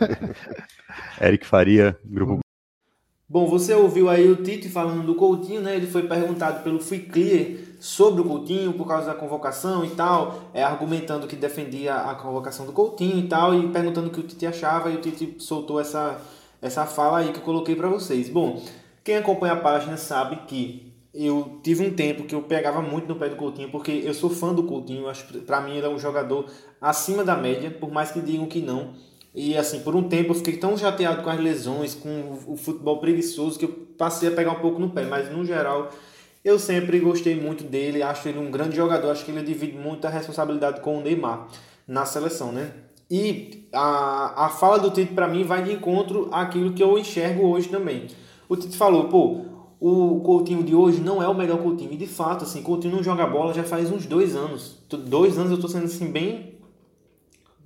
Eric 1.21 1.47
Faria, 1.47 1.99
Grupo. 2.05 2.41
Bom, 3.31 3.47
você 3.47 3.75
ouviu 3.75 4.09
aí 4.09 4.27
o 4.31 4.37
Tite 4.37 4.71
falando 4.71 5.05
do 5.05 5.15
Coutinho, 5.15 5.61
né? 5.61 5.77
Ele 5.77 5.87
foi 5.87 6.09
perguntado 6.09 6.63
pelo 6.63 6.81
Free 6.81 7.01
Clear 7.01 7.59
sobre 7.79 8.23
o 8.23 8.25
Coutinho 8.25 8.73
por 8.73 8.87
causa 8.87 9.09
da 9.09 9.15
convocação 9.15 9.85
e 9.85 9.91
tal, 9.91 10.51
é, 10.55 10.63
argumentando 10.63 11.27
que 11.27 11.37
defendia 11.37 11.95
a 11.95 12.15
convocação 12.15 12.65
do 12.65 12.73
Coutinho 12.73 13.19
e 13.19 13.29
tal, 13.29 13.55
e 13.55 13.69
perguntando 13.69 14.09
o 14.09 14.11
que 14.11 14.21
o 14.21 14.23
Tite 14.23 14.47
achava, 14.47 14.91
e 14.91 14.97
o 14.97 15.01
Tite 15.01 15.37
soltou 15.39 15.79
essa, 15.79 16.19
essa 16.63 16.87
fala 16.87 17.19
aí 17.19 17.31
que 17.31 17.39
eu 17.39 17.43
coloquei 17.43 17.77
para 17.77 17.89
vocês. 17.89 18.31
Bom, 18.31 18.63
quem 19.05 19.17
acompanha 19.17 19.53
a 19.53 19.61
página 19.61 19.99
sabe 19.99 20.37
que 20.47 20.88
eu 21.27 21.59
tive 21.63 21.85
um 21.85 21.91
tempo 21.91 22.25
que 22.25 22.35
eu 22.35 22.43
pegava 22.43 22.81
muito 22.81 23.09
no 23.09 23.17
pé 23.17 23.29
do 23.29 23.37
Coutinho, 23.37 23.71
porque 23.71 23.91
eu 23.91 24.15
sou 24.15 24.31
fã 24.31 24.55
do 24.55 24.63
Coutinho, 24.63 25.09
acho 25.09 25.27
para 25.41 25.61
mim 25.61 25.77
ele 25.77 25.87
é 25.87 25.89
um 25.89 25.99
jogador 25.99 26.47
acima 26.81 27.25
da 27.25 27.37
média, 27.37 27.71
por 27.71 27.91
mais 27.91 28.11
que 28.11 28.21
digam 28.21 28.47
que 28.47 28.61
não. 28.61 28.95
E 29.35 29.57
assim, 29.57 29.81
por 29.81 29.97
um 29.97 30.09
tempo 30.09 30.31
eu 30.31 30.35
fiquei 30.37 30.57
tão 30.57 30.77
chateado 30.77 31.23
com 31.23 31.31
as 31.31 31.41
lesões, 31.41 31.95
com 31.95 32.39
o 32.47 32.57
futebol 32.57 32.99
preguiçoso, 32.99 33.59
que 33.59 33.65
eu 33.65 33.89
passei 33.99 34.29
a 34.29 34.33
pegar 34.33 34.53
um 34.53 34.61
pouco 34.61 34.79
no 34.79 34.91
pé, 34.91 35.05
mas 35.05 35.31
no 35.31 35.45
geral 35.45 35.91
eu 36.45 36.59
sempre 36.59 37.01
gostei 37.01 37.35
muito 37.35 37.65
dele, 37.65 38.03
acho 38.03 38.29
ele 38.29 38.39
um 38.39 38.51
grande 38.51 38.77
jogador, 38.77 39.11
acho 39.11 39.25
que 39.25 39.31
ele 39.31 39.43
divide 39.43 39.77
muita 39.77 40.09
responsabilidade 40.09 40.81
com 40.81 40.99
o 40.99 41.01
Neymar 41.01 41.49
na 41.87 42.07
seleção, 42.07 42.53
né? 42.53 42.73
E 43.11 43.69
a, 43.73 44.47
a 44.47 44.49
fala 44.51 44.79
do 44.79 44.91
Tite 44.91 45.15
para 45.15 45.27
mim 45.27 45.43
vai 45.43 45.65
de 45.65 45.73
encontro 45.73 46.29
àquilo 46.31 46.73
que 46.73 46.83
eu 46.83 46.99
enxergo 46.99 47.47
hoje 47.47 47.69
também. 47.69 48.07
O 48.49 48.57
Tite 48.57 48.77
falou, 48.77 49.09
pô, 49.09 49.58
o 49.81 50.21
Coutinho 50.21 50.63
de 50.65 50.75
hoje 50.75 51.01
não 51.01 51.23
é 51.23 51.29
o 51.29 51.35
melhor 51.35 51.59
Coutinho. 51.63 51.93
E 51.93 51.97
de 51.97 52.07
fato, 52.07 52.45
assim, 52.45 52.63
Coutinho 52.63 52.97
não 52.97 53.03
joga 53.03 53.27
bola 53.27 53.55
já 53.55 53.63
faz 53.63 53.91
uns 53.91 54.07
dois 54.07 54.35
anos. 54.35 54.77
Dois 54.89 55.39
anos 55.39 55.53
eu 55.53 55.61
tô 55.61 55.69
sendo 55.69 55.85
assim 55.85 56.11
bem 56.11 56.59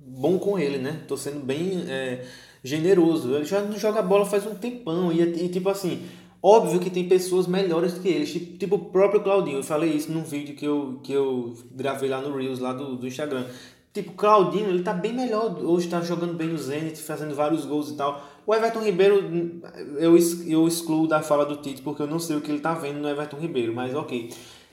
bom 0.05 0.37
com 0.37 0.59
ele, 0.59 0.77
né? 0.77 1.01
Tô 1.07 1.17
sendo 1.17 1.39
bem 1.39 1.83
é, 1.87 2.25
generoso. 2.63 3.33
Ele 3.35 3.45
já 3.45 3.61
não 3.61 3.77
joga 3.77 4.01
bola 4.01 4.25
faz 4.25 4.45
um 4.45 4.53
tempão. 4.53 5.11
E, 5.11 5.21
e, 5.21 5.49
tipo 5.49 5.69
assim, 5.69 6.03
óbvio 6.41 6.79
que 6.79 6.89
tem 6.89 7.07
pessoas 7.07 7.47
melhores 7.47 7.97
que 7.97 8.07
ele. 8.07 8.25
Tipo, 8.25 8.57
tipo 8.57 8.75
o 8.75 8.79
próprio 8.79 9.23
Claudinho. 9.23 9.57
Eu 9.57 9.63
falei 9.63 9.91
isso 9.91 10.11
num 10.11 10.23
vídeo 10.23 10.55
que 10.55 10.65
eu, 10.65 10.99
que 11.03 11.11
eu 11.11 11.55
gravei 11.71 12.09
lá 12.09 12.21
no 12.21 12.35
Reels, 12.35 12.59
lá 12.59 12.73
do, 12.73 12.95
do 12.95 13.07
Instagram. 13.07 13.45
Tipo, 13.91 14.11
Claudinho, 14.13 14.69
ele 14.69 14.83
tá 14.83 14.93
bem 14.93 15.13
melhor. 15.13 15.57
Hoje 15.63 15.87
tá 15.87 16.01
jogando 16.01 16.35
bem 16.35 16.49
no 16.49 16.57
Zenit, 16.57 16.99
fazendo 17.01 17.33
vários 17.33 17.65
gols 17.65 17.89
e 17.89 17.95
tal. 17.95 18.21
O 18.45 18.53
Everton 18.53 18.81
Ribeiro, 18.81 19.61
eu, 19.97 20.17
eu 20.47 20.67
excluo 20.67 21.07
da 21.07 21.21
fala 21.21 21.45
do 21.45 21.57
Tite, 21.57 21.81
porque 21.81 22.01
eu 22.01 22.07
não 22.07 22.19
sei 22.19 22.35
o 22.35 22.41
que 22.41 22.51
ele 22.51 22.59
tá 22.59 22.73
vendo 22.73 22.99
no 22.99 23.07
Everton 23.07 23.37
Ribeiro, 23.37 23.73
mas 23.73 23.95
ok. 23.95 24.29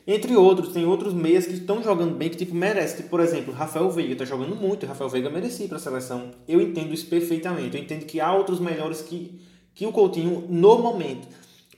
Entre 0.06 0.34
outros, 0.34 0.72
tem 0.72 0.84
outros 0.84 1.14
meias 1.14 1.46
que 1.46 1.52
estão 1.52 1.82
jogando 1.82 2.16
bem, 2.16 2.28
que 2.30 2.36
tipo, 2.36 2.54
merece. 2.54 2.96
Tipo, 2.96 3.10
por 3.10 3.20
exemplo, 3.20 3.54
Rafael 3.54 3.88
Veiga 3.90 4.14
está 4.14 4.24
jogando 4.24 4.56
muito, 4.56 4.86
Rafael 4.86 5.08
Veiga 5.08 5.30
merecia 5.30 5.68
para 5.68 5.76
a 5.76 5.80
seleção. 5.80 6.30
Eu 6.48 6.60
entendo 6.60 6.92
isso 6.92 7.06
perfeitamente. 7.06 7.76
Eu 7.76 7.82
entendo 7.82 8.04
que 8.06 8.20
há 8.20 8.32
outros 8.32 8.58
melhores 8.58 9.02
que, 9.02 9.40
que 9.74 9.86
o 9.86 9.92
Coutinho 9.92 10.46
no 10.48 10.78
momento. 10.78 11.28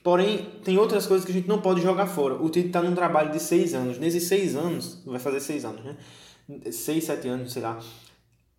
Porém, 0.01 0.47
tem 0.63 0.77
outras 0.77 1.05
coisas 1.05 1.25
que 1.25 1.31
a 1.31 1.35
gente 1.35 1.47
não 1.47 1.61
pode 1.61 1.81
jogar 1.81 2.07
fora. 2.07 2.35
O 2.35 2.49
Tite 2.49 2.67
está 2.67 2.81
num 2.81 2.95
trabalho 2.95 3.31
de 3.31 3.39
seis 3.39 3.73
anos. 3.73 3.99
Nesses 3.99 4.23
seis 4.23 4.55
anos, 4.55 5.01
vai 5.05 5.19
fazer 5.19 5.39
seis 5.39 5.63
anos, 5.63 5.83
né? 5.83 5.95
Seis, 6.71 7.03
sete 7.03 7.27
anos, 7.27 7.53
sei 7.53 7.61
lá. 7.61 7.79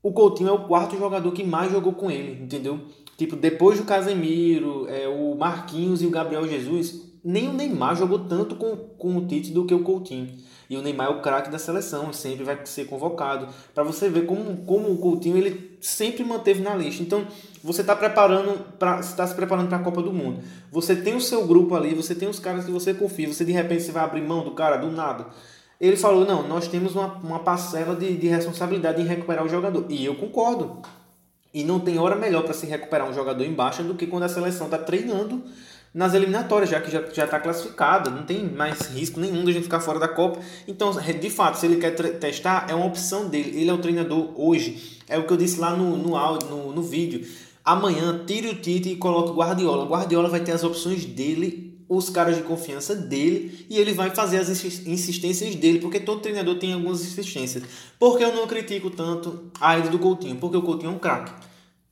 O 0.05 0.13
Coutinho 0.13 0.51
é 0.51 0.53
o 0.53 0.67
quarto 0.67 0.99
jogador 0.99 1.33
que 1.33 1.43
mais 1.43 1.73
jogou 1.73 1.95
com 1.95 2.11
ele, 2.11 2.45
entendeu? 2.45 2.79
Tipo, 3.17 3.37
depois 3.37 3.79
do 3.79 3.87
Casemiro, 3.87 4.87
é, 4.87 5.09
o 5.09 5.35
Marquinhos 5.35 6.03
e 6.03 6.07
o 6.07 6.11
Gabriel 6.11 6.47
Jesus, 6.47 7.01
nem 7.25 7.49
o 7.49 7.55
Neymar 7.55 7.97
jogou 7.97 8.19
tanto 8.19 8.55
com, 8.55 8.77
com 8.77 9.17
o 9.17 9.27
Tite 9.27 9.51
do 9.51 9.65
que 9.65 9.73
o 9.73 9.83
Coutinho. 9.83 10.29
E 10.69 10.77
o 10.77 10.83
Neymar 10.83 11.07
é 11.07 11.11
o 11.11 11.23
craque 11.23 11.51
da 11.51 11.59
seleção, 11.59 12.13
sempre 12.13 12.45
vai 12.45 12.67
ser 12.67 12.85
convocado. 12.85 13.49
Para 13.75 13.83
você 13.83 14.11
ver 14.11 14.27
como, 14.27 14.59
como 14.67 14.93
o 14.93 14.99
Coutinho 14.99 15.39
ele 15.39 15.79
sempre 15.81 16.23
manteve 16.23 16.61
na 16.61 16.75
lista. 16.75 17.03
Então, 17.03 17.27
você 17.63 17.81
está 17.81 17.97
preparando 17.97 18.59
para 18.79 19.01
está 19.01 19.27
se 19.27 19.35
preparando 19.35 19.69
para 19.69 19.79
a 19.79 19.83
Copa 19.83 20.03
do 20.03 20.13
Mundo. 20.13 20.41
Você 20.71 20.95
tem 20.95 21.17
o 21.17 21.21
seu 21.21 21.47
grupo 21.47 21.75
ali, 21.75 21.95
você 21.95 22.15
tem 22.15 22.29
os 22.29 22.39
caras 22.39 22.67
que 22.67 22.71
você 22.71 22.93
confia. 22.93 23.33
Você 23.33 23.43
de 23.43 23.53
repente 23.53 23.85
você 23.85 23.93
vai 23.93 24.05
abrir 24.05 24.21
mão 24.21 24.45
do 24.45 24.51
cara 24.51 24.77
do 24.77 24.91
nada. 24.91 25.29
Ele 25.81 25.97
falou: 25.97 26.25
"Não, 26.25 26.47
nós 26.47 26.69
temos 26.69 26.95
uma, 26.95 27.15
uma 27.23 27.39
parcela 27.41 27.95
de, 27.95 28.17
de 28.17 28.27
responsabilidade 28.29 29.01
em 29.01 29.07
recuperar 29.07 29.45
o 29.45 29.49
jogador". 29.49 29.85
E 29.89 30.05
eu 30.05 30.15
concordo. 30.15 30.83
E 31.53 31.63
não 31.63 31.79
tem 31.79 31.99
hora 31.99 32.17
melhor 32.17 32.43
para 32.43 32.53
se 32.53 32.67
recuperar 32.67 33.09
um 33.09 33.15
jogador 33.15 33.45
em 33.45 33.53
baixa 33.53 33.83
do 33.83 33.95
que 33.95 34.07
quando 34.07 34.25
a 34.25 34.29
seleção 34.29 34.67
está 34.67 34.79
treinando 34.79 35.43
nas 35.95 36.13
eliminatórias, 36.13 36.69
já 36.69 36.81
que 36.81 36.91
já 36.91 37.25
está 37.25 37.39
classificada, 37.39 38.11
não 38.11 38.25
tem 38.25 38.45
mais 38.45 38.81
risco 38.89 39.21
nenhum 39.21 39.45
de 39.45 39.53
a 39.53 39.55
gente 39.55 39.63
ficar 39.63 39.79
fora 39.79 40.01
da 40.01 40.09
Copa. 40.09 40.41
Então, 40.67 40.91
de 40.91 41.31
fato, 41.31 41.57
se 41.57 41.67
ele 41.67 41.77
quer 41.77 41.93
testar, 42.19 42.67
é 42.69 42.75
uma 42.75 42.87
opção 42.87 43.29
dele. 43.29 43.61
Ele 43.61 43.71
é 43.71 43.73
o 43.73 43.79
treinador 43.79 44.33
hoje. 44.35 44.99
É 45.09 45.17
o 45.17 45.25
que 45.25 45.33
eu 45.33 45.37
disse 45.37 45.61
lá 45.61 45.77
no, 45.77 45.97
no, 45.97 46.17
áudio, 46.17 46.49
no, 46.49 46.73
no 46.73 46.83
vídeo. 46.83 47.25
Amanhã, 47.65 48.25
tire 48.27 48.49
o 48.49 48.57
Tite 48.57 48.91
e 48.91 48.97
coloque 48.97 49.31
o 49.31 49.35
Guardiola. 49.35 49.85
O 49.85 49.89
Guardiola 49.89 50.29
vai 50.29 50.41
ter 50.41 50.51
as 50.51 50.65
opções 50.65 51.05
dele 51.05 51.74
os 51.97 52.11
caras 52.11 52.37
de 52.37 52.43
confiança 52.43 52.95
dele 52.95 53.67
e 53.69 53.79
ele 53.79 53.93
vai 53.93 54.11
fazer 54.11 54.39
as 54.39 54.49
insistências 54.49 55.55
dele, 55.55 55.79
porque 55.79 56.01
todo 56.01 56.21
treinador 56.21 56.57
tem 56.57 56.73
algumas 56.73 57.01
insistências. 57.03 57.65
Porque 57.99 58.25
eu 58.25 58.35
não 58.35 58.47
critico 58.47 58.91
tanto 58.91 59.51
a 59.61 59.79
ida 59.79 59.89
do 59.89 59.99
Coutinho, 59.99 60.37
porque 60.37 60.57
o 60.57 60.63
Coutinho 60.63 60.93
é 60.93 60.95
um 60.95 60.99
craque. 60.99 61.33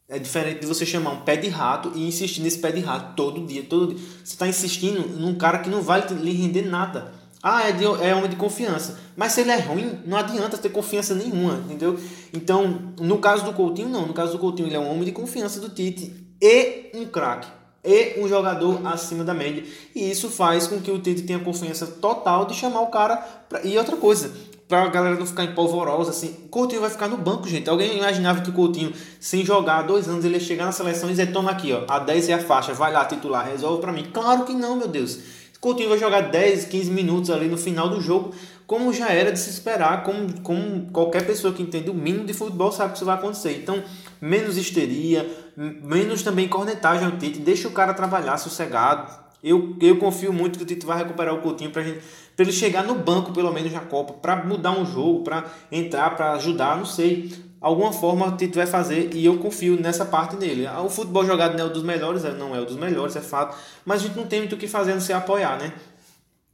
É 0.08 0.18
diferente 0.18 0.60
de 0.60 0.66
você 0.66 0.84
chamar 0.84 1.12
um 1.12 1.20
pé 1.22 1.36
de 1.36 1.48
rato 1.48 1.92
e 1.94 2.06
insistir 2.06 2.42
nesse 2.42 2.58
pé 2.58 2.70
de 2.70 2.80
rato 2.80 3.14
todo 3.16 3.46
dia, 3.46 3.62
todo 3.62 3.94
dia. 3.94 4.04
Você 4.22 4.34
está 4.34 4.46
insistindo 4.46 5.08
num 5.18 5.34
cara 5.34 5.58
que 5.58 5.70
não 5.70 5.80
vai 5.80 6.06
lhe 6.08 6.32
render 6.32 6.62
nada. 6.62 7.12
Ah, 7.42 7.68
é, 7.68 7.72
de, 7.72 7.84
é 7.84 8.14
homem 8.14 8.28
de 8.28 8.36
confiança. 8.36 9.00
Mas 9.16 9.32
se 9.32 9.40
ele 9.40 9.50
é 9.50 9.58
ruim, 9.58 10.00
não 10.06 10.16
adianta 10.18 10.58
ter 10.58 10.68
confiança 10.68 11.14
nenhuma, 11.14 11.54
entendeu? 11.64 11.98
Então, 12.32 12.92
no 13.00 13.18
caso 13.18 13.44
do 13.44 13.52
Coutinho, 13.52 13.88
não. 13.88 14.06
No 14.06 14.12
caso 14.12 14.32
do 14.32 14.38
Coutinho, 14.38 14.68
ele 14.68 14.76
é 14.76 14.78
um 14.78 14.90
homem 14.90 15.04
de 15.04 15.12
confiança 15.12 15.60
do 15.60 15.70
Tite 15.70 16.14
e 16.40 16.90
um 16.94 17.06
craque 17.06 17.61
e 17.84 18.20
um 18.20 18.28
jogador 18.28 18.86
acima 18.86 19.24
da 19.24 19.34
média. 19.34 19.64
E 19.94 20.10
isso 20.10 20.28
faz 20.28 20.66
com 20.66 20.80
que 20.80 20.90
o 20.90 20.98
Tite 20.98 21.22
tenha 21.22 21.38
confiança 21.38 21.86
total 21.86 22.46
de 22.46 22.54
chamar 22.54 22.80
o 22.82 22.86
cara. 22.86 23.16
Pra... 23.48 23.62
E 23.62 23.76
outra 23.76 23.96
coisa, 23.96 24.32
para 24.68 24.84
a 24.84 24.88
galera 24.88 25.16
não 25.16 25.26
ficar 25.26 25.44
empolvorosa, 25.44 26.10
assim, 26.10 26.36
o 26.44 26.48
Coutinho 26.48 26.80
vai 26.80 26.90
ficar 26.90 27.08
no 27.08 27.16
banco, 27.16 27.48
gente. 27.48 27.68
Alguém 27.68 27.98
imaginava 27.98 28.40
que 28.40 28.50
o 28.50 28.52
Coutinho, 28.52 28.92
sem 29.20 29.44
jogar 29.44 29.78
há 29.78 29.82
dois 29.82 30.08
anos, 30.08 30.24
ele 30.24 30.34
ia 30.34 30.40
chegar 30.40 30.64
na 30.64 30.72
seleção 30.72 31.08
e 31.08 31.12
dizer: 31.12 31.32
toma 31.32 31.50
aqui, 31.50 31.72
ó, 31.72 31.84
a 31.88 31.98
10 31.98 32.28
é 32.28 32.34
a 32.34 32.38
faixa, 32.38 32.72
vai 32.72 32.92
lá 32.92 33.04
titular, 33.04 33.46
resolve 33.46 33.80
para 33.80 33.92
mim. 33.92 34.06
Claro 34.12 34.44
que 34.44 34.54
não, 34.54 34.76
meu 34.76 34.88
Deus. 34.88 35.18
Coutinho 35.62 35.90
vai 35.90 35.98
jogar 35.98 36.22
10, 36.22 36.64
15 36.64 36.90
minutos 36.90 37.30
ali 37.30 37.46
no 37.46 37.56
final 37.56 37.88
do 37.88 38.00
jogo, 38.00 38.34
como 38.72 38.90
já 38.90 39.10
era 39.10 39.30
de 39.30 39.38
se 39.38 39.50
esperar, 39.50 40.02
como, 40.02 40.40
como 40.40 40.86
qualquer 40.92 41.26
pessoa 41.26 41.52
que 41.52 41.62
entende 41.62 41.90
o 41.90 41.94
mínimo 41.94 42.24
de 42.24 42.32
futebol 42.32 42.72
sabe 42.72 42.92
que 42.92 42.96
isso 42.96 43.04
vai 43.04 43.16
acontecer. 43.16 43.54
Então, 43.54 43.82
menos 44.18 44.56
histeria, 44.56 45.30
menos 45.54 46.22
também 46.22 46.48
cornetagem 46.48 47.04
ao 47.04 47.18
Tite, 47.18 47.38
deixa 47.38 47.68
o 47.68 47.72
cara 47.72 47.92
trabalhar 47.92 48.38
sossegado. 48.38 49.12
Eu, 49.44 49.76
eu 49.78 49.98
confio 49.98 50.32
muito 50.32 50.58
que 50.58 50.64
o 50.64 50.66
Tite 50.66 50.86
vai 50.86 50.96
recuperar 50.96 51.34
o 51.34 51.42
Coutinho 51.42 51.70
para 51.70 51.82
ele 51.82 52.50
chegar 52.50 52.82
no 52.82 52.94
banco, 52.94 53.30
pelo 53.30 53.52
menos 53.52 53.70
na 53.70 53.80
Copa, 53.80 54.14
para 54.14 54.42
mudar 54.42 54.70
um 54.70 54.86
jogo, 54.86 55.22
para 55.22 55.44
entrar, 55.70 56.16
para 56.16 56.32
ajudar, 56.32 56.78
não 56.78 56.86
sei. 56.86 57.30
Alguma 57.60 57.92
forma 57.92 58.26
o 58.26 58.36
Tite 58.38 58.56
vai 58.56 58.66
fazer 58.66 59.10
e 59.12 59.22
eu 59.22 59.36
confio 59.36 59.78
nessa 59.78 60.06
parte 60.06 60.34
dele. 60.36 60.66
O 60.82 60.88
futebol 60.88 61.26
jogado 61.26 61.58
não 61.58 61.66
é 61.66 61.68
dos 61.68 61.82
melhores, 61.82 62.24
é, 62.24 62.32
não 62.32 62.56
é 62.56 62.64
dos 62.64 62.76
melhores, 62.76 63.16
é 63.16 63.20
fato, 63.20 63.54
mas 63.84 64.00
a 64.00 64.06
gente 64.06 64.16
não 64.16 64.24
tem 64.24 64.38
muito 64.38 64.54
o 64.54 64.58
que 64.58 64.66
fazer 64.66 64.94
não 64.94 65.00
se 65.00 65.12
apoiar, 65.12 65.58
né? 65.58 65.74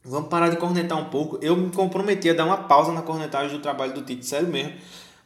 Vamos 0.08 0.28
parar 0.28 0.48
de 0.48 0.56
cornetar 0.56 0.98
um 0.98 1.06
pouco. 1.06 1.38
Eu 1.42 1.56
me 1.56 1.70
comprometi 1.70 2.30
a 2.30 2.34
dar 2.34 2.46
uma 2.46 2.56
pausa 2.56 2.92
na 2.92 3.02
cornetagem 3.02 3.56
do 3.56 3.62
trabalho 3.62 3.92
do 3.92 4.02
Tite, 4.02 4.26
sério 4.26 4.48
mesmo 4.48 4.72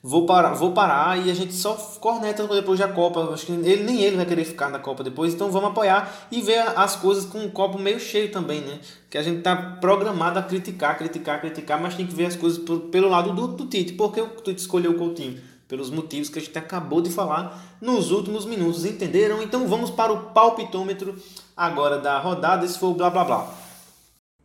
vou 0.02 0.26
parar, 0.26 0.54
vou 0.54 0.72
parar 0.72 1.16
e 1.24 1.30
a 1.30 1.34
gente 1.34 1.54
só 1.54 1.74
corneta 2.00 2.46
depois 2.48 2.78
da 2.78 2.88
Copa. 2.88 3.32
Acho 3.32 3.46
que 3.46 3.52
ele 3.52 3.84
nem 3.84 4.02
ele 4.02 4.16
vai 4.16 4.26
querer 4.26 4.44
ficar 4.44 4.68
na 4.68 4.78
Copa 4.78 5.04
depois, 5.04 5.32
então 5.32 5.50
vamos 5.50 5.70
apoiar 5.70 6.26
e 6.30 6.42
ver 6.42 6.58
as 6.76 6.96
coisas 6.96 7.24
com 7.24 7.44
o 7.44 7.50
copo 7.50 7.78
meio 7.78 8.00
cheio 8.00 8.30
também, 8.30 8.60
né? 8.60 8.80
Que 9.08 9.16
a 9.16 9.22
gente 9.22 9.42
tá 9.42 9.54
programado 9.80 10.38
a 10.38 10.42
criticar, 10.42 10.98
criticar, 10.98 11.40
criticar, 11.40 11.80
mas 11.80 11.94
tem 11.94 12.06
que 12.06 12.14
ver 12.14 12.26
as 12.26 12.36
coisas 12.36 12.60
pelo 12.90 13.08
lado 13.08 13.32
do, 13.32 13.46
do 13.46 13.66
Tite. 13.66 13.92
Por 13.92 14.12
que 14.12 14.20
o 14.20 14.28
Tite 14.28 14.60
escolheu 14.60 14.92
o 14.92 14.98
Coutinho? 14.98 15.40
Pelos 15.68 15.88
motivos 15.88 16.28
que 16.28 16.38
a 16.38 16.42
gente 16.42 16.58
acabou 16.58 17.00
de 17.00 17.08
falar 17.08 17.78
nos 17.80 18.10
últimos 18.10 18.44
minutos, 18.44 18.84
entenderam? 18.84 19.42
Então 19.42 19.66
vamos 19.66 19.88
para 19.88 20.12
o 20.12 20.24
palpitômetro 20.32 21.16
agora 21.56 21.98
da 21.98 22.18
rodada. 22.18 22.66
Esse 22.66 22.78
foi 22.78 22.90
o 22.90 22.94
blá 22.94 23.08
blá 23.08 23.24
blá. 23.24 23.61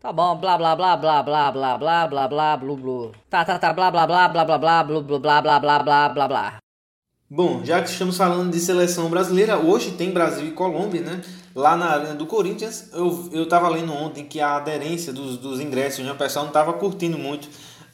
Tá 0.07 0.13
bom, 0.13 0.37
blá 0.37 0.57
blá 0.57 0.73
blá 0.73 0.95
blá 0.95 1.21
blá 1.21 1.51
blá 1.51 1.77
blá 1.77 2.07
blá 2.07 2.27
blá 2.29 2.55
blu 2.55 2.77
blu. 2.77 3.11
Tá, 3.29 3.43
tá, 3.43 3.59
tá, 3.59 3.73
blá 3.73 3.91
blá 3.91 4.07
blá 4.07 4.29
blá 4.29 4.45
blá 4.45 4.57
blá 4.57 4.81
blá 4.81 5.41
blá 5.41 5.59
blá 5.59 5.79
blá 5.79 6.07
blá 6.07 6.27
blá. 6.29 6.57
Bom, 7.29 7.59
já 7.65 7.81
que 7.81 7.89
estamos 7.89 8.15
falando 8.15 8.49
de 8.49 8.57
seleção 8.57 9.09
brasileira, 9.09 9.57
hoje 9.57 9.91
tem 9.91 10.11
Brasil 10.11 10.47
e 10.47 10.51
Colômbia, 10.51 11.01
né? 11.01 11.21
Lá 11.53 11.75
na 11.75 11.87
Arena 11.87 12.15
do 12.15 12.25
Corinthians, 12.25 12.89
eu, 12.93 13.29
eu 13.33 13.49
tava 13.49 13.67
lendo 13.67 13.91
ontem 13.91 14.23
que 14.23 14.39
a 14.39 14.55
aderência 14.55 15.11
dos, 15.11 15.35
dos 15.35 15.59
ingressos, 15.59 16.05
né? 16.05 16.13
O 16.13 16.15
pessoal 16.15 16.45
não 16.45 16.53
tava 16.53 16.71
curtindo 16.71 17.17
muito. 17.17 17.49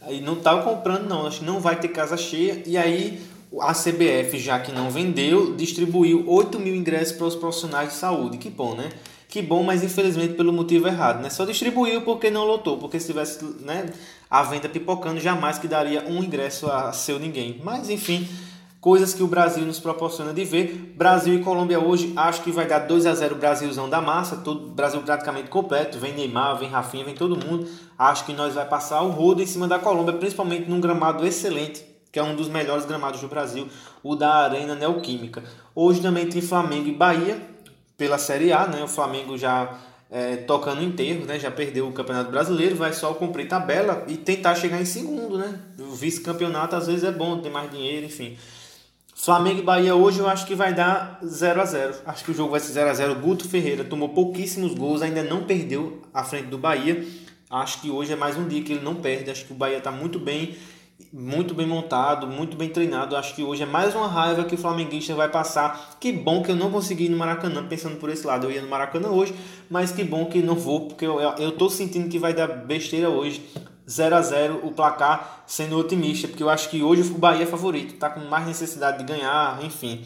E 0.07 0.21
não 0.21 0.35
tava 0.35 0.61
comprando, 0.61 1.09
não. 1.09 1.25
Acho 1.25 1.39
que 1.39 1.45
não 1.45 1.59
vai 1.59 1.79
ter 1.79 1.87
casa 1.87 2.15
cheia. 2.15 2.61
E 2.67 2.77
aí 2.77 3.23
a 3.59 3.73
CBF, 3.73 4.37
já 4.37 4.59
que 4.59 4.71
não 4.71 4.91
vendeu, 4.91 5.55
distribuiu 5.55 6.29
8 6.29 6.59
mil 6.59 6.75
ingressos 6.75 7.17
para 7.17 7.25
os 7.25 7.35
profissionais 7.35 7.89
de 7.89 7.95
saúde. 7.95 8.37
Que 8.37 8.51
bom, 8.51 8.75
né? 8.75 8.91
Que 9.33 9.41
bom, 9.41 9.63
mas 9.63 9.83
infelizmente 9.83 10.35
pelo 10.35 10.53
motivo 10.53 10.87
errado, 10.87 11.19
né? 11.19 11.27
Só 11.27 11.43
distribuiu 11.43 12.03
porque 12.03 12.29
não 12.29 12.45
lotou, 12.45 12.77
porque 12.77 12.99
se 12.99 13.07
tivesse 13.07 13.43
né, 13.61 13.87
a 14.29 14.43
venda 14.43 14.69
pipocando, 14.69 15.19
jamais 15.19 15.57
que 15.57 15.67
daria 15.67 16.05
um 16.07 16.23
ingresso 16.23 16.69
a 16.69 16.91
seu 16.93 17.17
ninguém. 17.17 17.59
Mas 17.63 17.89
enfim, 17.89 18.27
coisas 18.79 19.11
que 19.11 19.23
o 19.23 19.27
Brasil 19.27 19.65
nos 19.65 19.79
proporciona 19.79 20.31
de 20.33 20.45
ver. 20.45 20.93
Brasil 20.95 21.33
e 21.33 21.39
Colômbia 21.39 21.79
hoje, 21.79 22.13
acho 22.15 22.43
que 22.43 22.51
vai 22.51 22.67
dar 22.67 22.77
2 22.77 23.07
a 23.07 23.15
0 23.15 23.33
Brasilzão 23.33 23.89
da 23.89 23.99
massa, 23.99 24.35
todo 24.35 24.69
Brasil 24.69 25.01
praticamente 25.01 25.49
completo, 25.49 25.97
vem 25.97 26.13
Neymar, 26.13 26.59
vem 26.59 26.69
Rafinha, 26.69 27.03
vem 27.03 27.15
todo 27.15 27.35
mundo. 27.35 27.67
Acho 27.97 28.25
que 28.27 28.33
nós 28.33 28.53
vai 28.53 28.67
passar 28.67 29.01
o 29.01 29.09
rodo 29.09 29.41
em 29.41 29.47
cima 29.47 29.67
da 29.67 29.79
Colômbia, 29.79 30.13
principalmente 30.13 30.69
num 30.69 30.79
gramado 30.79 31.25
excelente, 31.25 31.83
que 32.11 32.19
é 32.19 32.23
um 32.23 32.35
dos 32.35 32.49
melhores 32.49 32.85
gramados 32.85 33.19
do 33.19 33.27
Brasil, 33.27 33.67
o 34.03 34.15
da 34.15 34.31
Arena 34.31 34.75
Neoquímica. 34.75 35.43
Hoje 35.73 36.01
também 36.01 36.27
tem 36.27 36.39
Flamengo 36.39 36.87
e 36.87 36.93
Bahia, 36.93 37.52
pela 37.97 38.17
Série 38.17 38.51
A, 38.51 38.67
né? 38.67 38.83
O 38.83 38.87
Flamengo 38.87 39.37
já 39.37 39.77
é, 40.09 40.37
tocando 40.37 40.83
enterro, 40.83 41.25
né? 41.25 41.39
Já 41.39 41.49
perdeu 41.49 41.87
o 41.87 41.91
Campeonato 41.91 42.31
Brasileiro, 42.31 42.75
vai 42.75 42.93
só 42.93 43.13
cumprir 43.13 43.47
tabela 43.47 44.05
e 44.07 44.17
tentar 44.17 44.55
chegar 44.55 44.79
em 44.79 44.85
segundo, 44.85 45.37
né? 45.37 45.59
O 45.79 45.95
vice-campeonato 45.95 46.75
às 46.75 46.87
vezes 46.87 47.03
é 47.03 47.11
bom, 47.11 47.39
tem 47.39 47.51
mais 47.51 47.71
dinheiro, 47.71 48.05
enfim. 48.05 48.37
Flamengo 49.15 49.59
e 49.59 49.63
Bahia 49.63 49.95
hoje 49.95 50.19
eu 50.19 50.27
acho 50.27 50.45
que 50.45 50.53
vai 50.53 50.73
dar 50.73 51.19
0 51.23 51.61
a 51.61 51.65
0 51.65 51.95
Acho 52.05 52.25
que 52.25 52.31
o 52.31 52.33
jogo 52.33 52.51
vai 52.51 52.59
ser 52.59 52.73
0 52.73 52.89
a 52.89 52.93
0 52.93 53.15
Guto 53.15 53.47
Ferreira 53.47 53.83
tomou 53.83 54.09
pouquíssimos 54.09 54.73
gols, 54.73 55.01
ainda 55.01 55.23
não 55.23 55.43
perdeu 55.43 56.01
à 56.13 56.23
frente 56.23 56.47
do 56.47 56.57
Bahia. 56.57 57.07
Acho 57.49 57.81
que 57.81 57.89
hoje 57.89 58.11
é 58.11 58.15
mais 58.15 58.35
um 58.35 58.47
dia 58.47 58.61
que 58.63 58.73
ele 58.73 58.83
não 58.83 58.95
perde. 58.95 59.29
Acho 59.29 59.45
que 59.45 59.53
o 59.53 59.55
Bahia 59.55 59.77
está 59.77 59.91
muito 59.91 60.19
bem 60.19 60.55
muito 61.11 61.53
bem 61.53 61.67
montado, 61.67 62.25
muito 62.27 62.57
bem 62.57 62.69
treinado. 62.69 63.15
Acho 63.15 63.35
que 63.35 63.43
hoje 63.43 63.63
é 63.63 63.65
mais 63.65 63.93
uma 63.93 64.07
raiva 64.07 64.43
que 64.43 64.55
o 64.55 64.57
flamenguista 64.57 65.13
vai 65.13 65.29
passar. 65.29 65.97
Que 65.99 66.11
bom 66.11 66.41
que 66.41 66.51
eu 66.51 66.55
não 66.55 66.71
consegui 66.71 67.05
ir 67.05 67.09
no 67.09 67.17
Maracanã, 67.17 67.65
pensando 67.67 67.97
por 67.97 68.09
esse 68.09 68.25
lado. 68.25 68.47
Eu 68.47 68.51
ia 68.51 68.61
no 68.61 68.69
Maracanã 68.69 69.09
hoje, 69.09 69.35
mas 69.69 69.91
que 69.91 70.03
bom 70.03 70.25
que 70.25 70.41
não 70.41 70.55
vou, 70.55 70.87
porque 70.87 71.05
eu, 71.05 71.19
eu 71.19 71.51
tô 71.51 71.69
sentindo 71.69 72.09
que 72.09 72.17
vai 72.17 72.33
dar 72.33 72.47
besteira 72.47 73.09
hoje. 73.09 73.43
0 73.89 74.15
a 74.15 74.21
0 74.21 74.61
o 74.63 74.71
placar 74.71 75.43
sendo 75.45 75.77
otimista, 75.77 76.27
porque 76.27 76.41
eu 76.41 76.49
acho 76.49 76.69
que 76.69 76.81
hoje 76.81 77.01
o 77.01 77.17
Bahia 77.17 77.43
é 77.43 77.45
favorito, 77.45 77.95
tá 77.95 78.09
com 78.09 78.21
mais 78.21 78.47
necessidade 78.47 78.99
de 78.99 79.03
ganhar, 79.03 79.61
enfim. 79.63 80.01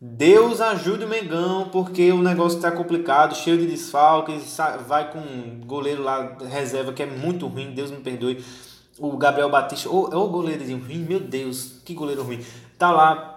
Deus 0.00 0.60
ajude 0.60 1.04
o 1.04 1.08
Mengão, 1.08 1.68
porque 1.70 2.10
o 2.12 2.22
negócio 2.22 2.56
está 2.56 2.70
complicado, 2.70 3.36
cheio 3.36 3.58
de 3.58 3.66
desfalques, 3.66 4.56
vai 4.86 5.10
com 5.10 5.18
um 5.18 5.60
goleiro 5.66 6.02
lá, 6.02 6.36
reserva, 6.48 6.92
que 6.92 7.02
é 7.02 7.06
muito 7.06 7.46
ruim, 7.46 7.72
Deus 7.72 7.90
me 7.90 7.98
perdoe 7.98 8.42
o 8.98 9.16
Gabriel 9.16 9.50
Batista, 9.50 9.88
ou 9.88 10.12
é 10.12 10.16
o 10.16 10.28
goleirozinho 10.28 10.78
ruim, 10.78 10.98
meu 10.98 11.20
Deus, 11.20 11.80
que 11.84 11.94
goleiro 11.94 12.22
ruim. 12.22 12.44
Tá 12.78 12.90
lá, 12.90 13.34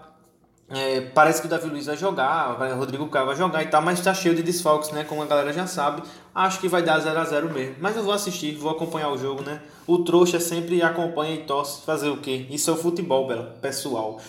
é, 0.70 1.00
parece 1.00 1.40
que 1.40 1.48
o 1.48 1.50
Davi 1.50 1.70
Luiz 1.70 1.86
vai 1.86 1.96
jogar, 1.96 2.60
o 2.60 2.78
Rodrigo 2.78 3.08
Caio 3.08 3.26
vai 3.26 3.36
jogar 3.36 3.64
e 3.64 3.68
tal, 3.68 3.82
mas 3.82 4.02
tá 4.02 4.14
cheio 4.14 4.36
de 4.36 4.44
desfalques, 4.44 4.92
né? 4.92 5.06
Como 5.06 5.22
a 5.22 5.26
galera 5.26 5.54
já 5.54 5.66
sabe. 5.66 6.04
Acho 6.36 6.60
que 6.60 6.68
vai 6.68 6.84
dar 6.84 7.00
0 7.00 7.18
a 7.18 7.24
0 7.24 7.54
mesmo. 7.54 7.76
Mas 7.80 7.96
eu 7.96 8.04
vou 8.04 8.14
assistir, 8.14 8.56
vou 8.56 8.70
acompanhar 8.70 9.10
o 9.10 9.18
jogo, 9.18 9.42
né? 9.42 9.62
O 9.88 10.00
trouxa 10.00 10.40
sempre 10.42 10.82
acompanha 10.82 11.36
e 11.36 11.44
torce. 11.44 11.82
Fazer 11.86 12.10
o 12.10 12.18
quê? 12.18 12.46
Isso 12.50 12.70
é 12.70 12.74
o 12.74 12.78
futebol, 12.78 13.28
pessoal. 13.62 14.20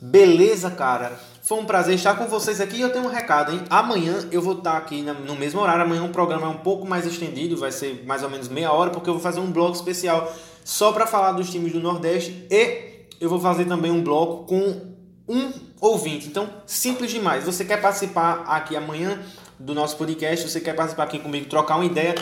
Beleza, 0.00 0.68
cara? 0.70 1.12
Foi 1.42 1.58
um 1.58 1.64
prazer 1.64 1.94
estar 1.94 2.16
com 2.16 2.26
vocês 2.26 2.60
aqui. 2.60 2.80
Eu 2.80 2.92
tenho 2.92 3.04
um 3.04 3.08
recado, 3.08 3.52
hein? 3.52 3.62
Amanhã 3.70 4.28
eu 4.32 4.42
vou 4.42 4.54
estar 4.54 4.76
aqui 4.76 5.00
no 5.02 5.36
mesmo 5.36 5.60
horário. 5.60 5.82
Amanhã 5.82 6.02
o 6.02 6.08
programa 6.08 6.46
é 6.46 6.50
um 6.50 6.58
pouco 6.58 6.86
mais 6.86 7.06
estendido, 7.06 7.56
vai 7.56 7.70
ser 7.70 8.02
mais 8.04 8.24
ou 8.24 8.28
menos 8.28 8.48
meia 8.48 8.72
hora, 8.72 8.90
porque 8.90 9.08
eu 9.08 9.14
vou 9.14 9.22
fazer 9.22 9.40
um 9.40 9.52
blog 9.52 9.74
especial 9.74 10.30
só 10.64 10.90
para 10.90 11.06
falar 11.06 11.32
dos 11.32 11.50
times 11.50 11.72
do 11.72 11.80
Nordeste 11.80 12.46
e 12.50 12.94
eu 13.20 13.28
vou 13.28 13.38
fazer 13.38 13.66
também 13.66 13.92
um 13.92 14.02
bloco 14.02 14.46
com 14.46 14.94
um 15.28 15.52
ouvinte. 15.80 16.26
Então, 16.26 16.48
simples 16.66 17.10
demais. 17.10 17.44
Você 17.44 17.64
quer 17.64 17.80
participar 17.80 18.44
aqui 18.46 18.74
amanhã 18.74 19.22
do 19.58 19.74
nosso 19.74 19.96
podcast? 19.96 20.48
Você 20.48 20.60
quer 20.60 20.74
participar 20.74 21.04
aqui 21.04 21.18
comigo, 21.18 21.46
trocar 21.46 21.76
uma 21.76 21.84
ideia? 21.84 22.14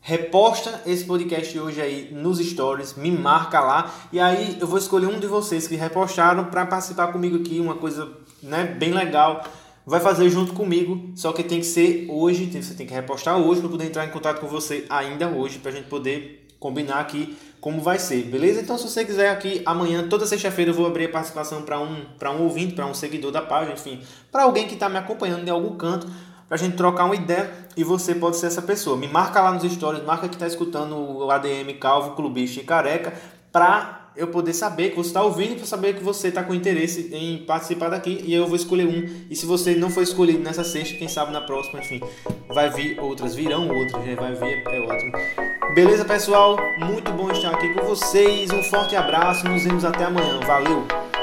Reposta 0.00 0.82
esse 0.84 1.04
podcast 1.04 1.58
hoje 1.58 1.80
aí 1.80 2.12
nos 2.12 2.38
stories, 2.38 2.94
me 2.94 3.10
marca 3.10 3.58
lá 3.60 3.90
e 4.12 4.20
aí 4.20 4.58
eu 4.60 4.66
vou 4.66 4.78
escolher 4.78 5.06
um 5.06 5.18
de 5.18 5.26
vocês 5.26 5.66
que 5.66 5.76
repostaram 5.76 6.44
para 6.44 6.66
participar 6.66 7.06
comigo 7.06 7.36
aqui, 7.36 7.58
uma 7.58 7.74
coisa 7.74 8.12
né, 8.42 8.64
bem 8.64 8.92
legal. 8.92 9.42
Vai 9.86 10.00
fazer 10.00 10.28
junto 10.28 10.52
comigo, 10.52 11.10
só 11.14 11.32
que 11.32 11.42
tem 11.42 11.60
que 11.60 11.66
ser 11.66 12.06
hoje, 12.10 12.50
você 12.50 12.74
tem 12.74 12.86
que 12.86 12.92
repostar 12.92 13.38
hoje 13.38 13.60
para 13.62 13.70
poder 13.70 13.86
entrar 13.86 14.04
em 14.04 14.10
contato 14.10 14.40
com 14.40 14.46
você 14.46 14.84
ainda 14.90 15.28
hoje, 15.28 15.58
para 15.58 15.70
a 15.70 15.74
gente 15.74 15.88
poder 15.88 16.43
combinar 16.64 16.98
aqui 16.98 17.36
como 17.60 17.82
vai 17.82 17.98
ser, 17.98 18.22
beleza? 18.24 18.62
Então, 18.62 18.78
se 18.78 18.88
você 18.88 19.04
quiser 19.04 19.30
aqui 19.30 19.60
amanhã, 19.66 20.08
toda 20.08 20.24
sexta-feira, 20.24 20.70
eu 20.70 20.74
vou 20.74 20.86
abrir 20.86 21.04
a 21.04 21.08
participação 21.10 21.60
para 21.60 21.78
um, 21.78 22.06
um 22.22 22.42
ouvinte, 22.42 22.72
para 22.72 22.86
um 22.86 22.94
seguidor 22.94 23.30
da 23.30 23.42
página, 23.42 23.74
enfim, 23.74 24.00
para 24.32 24.44
alguém 24.44 24.66
que 24.66 24.72
está 24.72 24.88
me 24.88 24.96
acompanhando 24.96 25.44
de 25.44 25.50
algum 25.50 25.76
canto, 25.76 26.06
para 26.48 26.56
a 26.56 26.58
gente 26.58 26.74
trocar 26.74 27.04
uma 27.04 27.14
ideia 27.14 27.50
e 27.76 27.84
você 27.84 28.14
pode 28.14 28.38
ser 28.38 28.46
essa 28.46 28.62
pessoa. 28.62 28.96
Me 28.96 29.08
marca 29.08 29.42
lá 29.42 29.52
nos 29.52 29.70
stories, 29.70 30.02
marca 30.04 30.26
que 30.26 30.36
está 30.36 30.46
escutando 30.46 30.96
o 30.96 31.30
ADM 31.30 31.78
Calvo, 31.78 32.12
Clubista 32.12 32.60
e 32.60 32.64
Careca, 32.64 33.12
para 33.52 34.03
eu 34.16 34.28
poder 34.28 34.52
saber 34.52 34.90
que 34.90 34.96
você 34.96 35.08
está 35.08 35.22
ouvindo, 35.22 35.56
para 35.56 35.66
saber 35.66 35.94
que 35.94 36.04
você 36.04 36.28
está 36.28 36.42
com 36.42 36.54
interesse 36.54 37.10
em 37.12 37.38
participar 37.44 37.88
daqui 37.88 38.22
e 38.24 38.32
eu 38.32 38.46
vou 38.46 38.56
escolher 38.56 38.86
um. 38.86 39.26
E 39.28 39.34
se 39.34 39.46
você 39.46 39.74
não 39.74 39.90
for 39.90 40.02
escolhido 40.02 40.38
nessa 40.38 40.64
sexta, 40.64 40.96
quem 40.96 41.08
sabe 41.08 41.32
na 41.32 41.40
próxima, 41.40 41.80
enfim, 41.80 42.00
vai 42.48 42.70
vir 42.70 42.98
outras, 43.00 43.34
virão 43.34 43.68
outras, 43.68 44.04
né? 44.04 44.14
vai 44.14 44.34
vir, 44.34 44.62
é 44.66 44.80
ótimo. 44.80 45.12
Beleza, 45.74 46.04
pessoal? 46.04 46.56
Muito 46.78 47.10
bom 47.12 47.30
estar 47.30 47.50
aqui 47.50 47.74
com 47.74 47.84
vocês. 47.84 48.50
Um 48.50 48.62
forte 48.62 48.94
abraço, 48.94 49.48
nos 49.48 49.64
vemos 49.64 49.84
até 49.84 50.04
amanhã. 50.04 50.38
Valeu! 50.46 51.13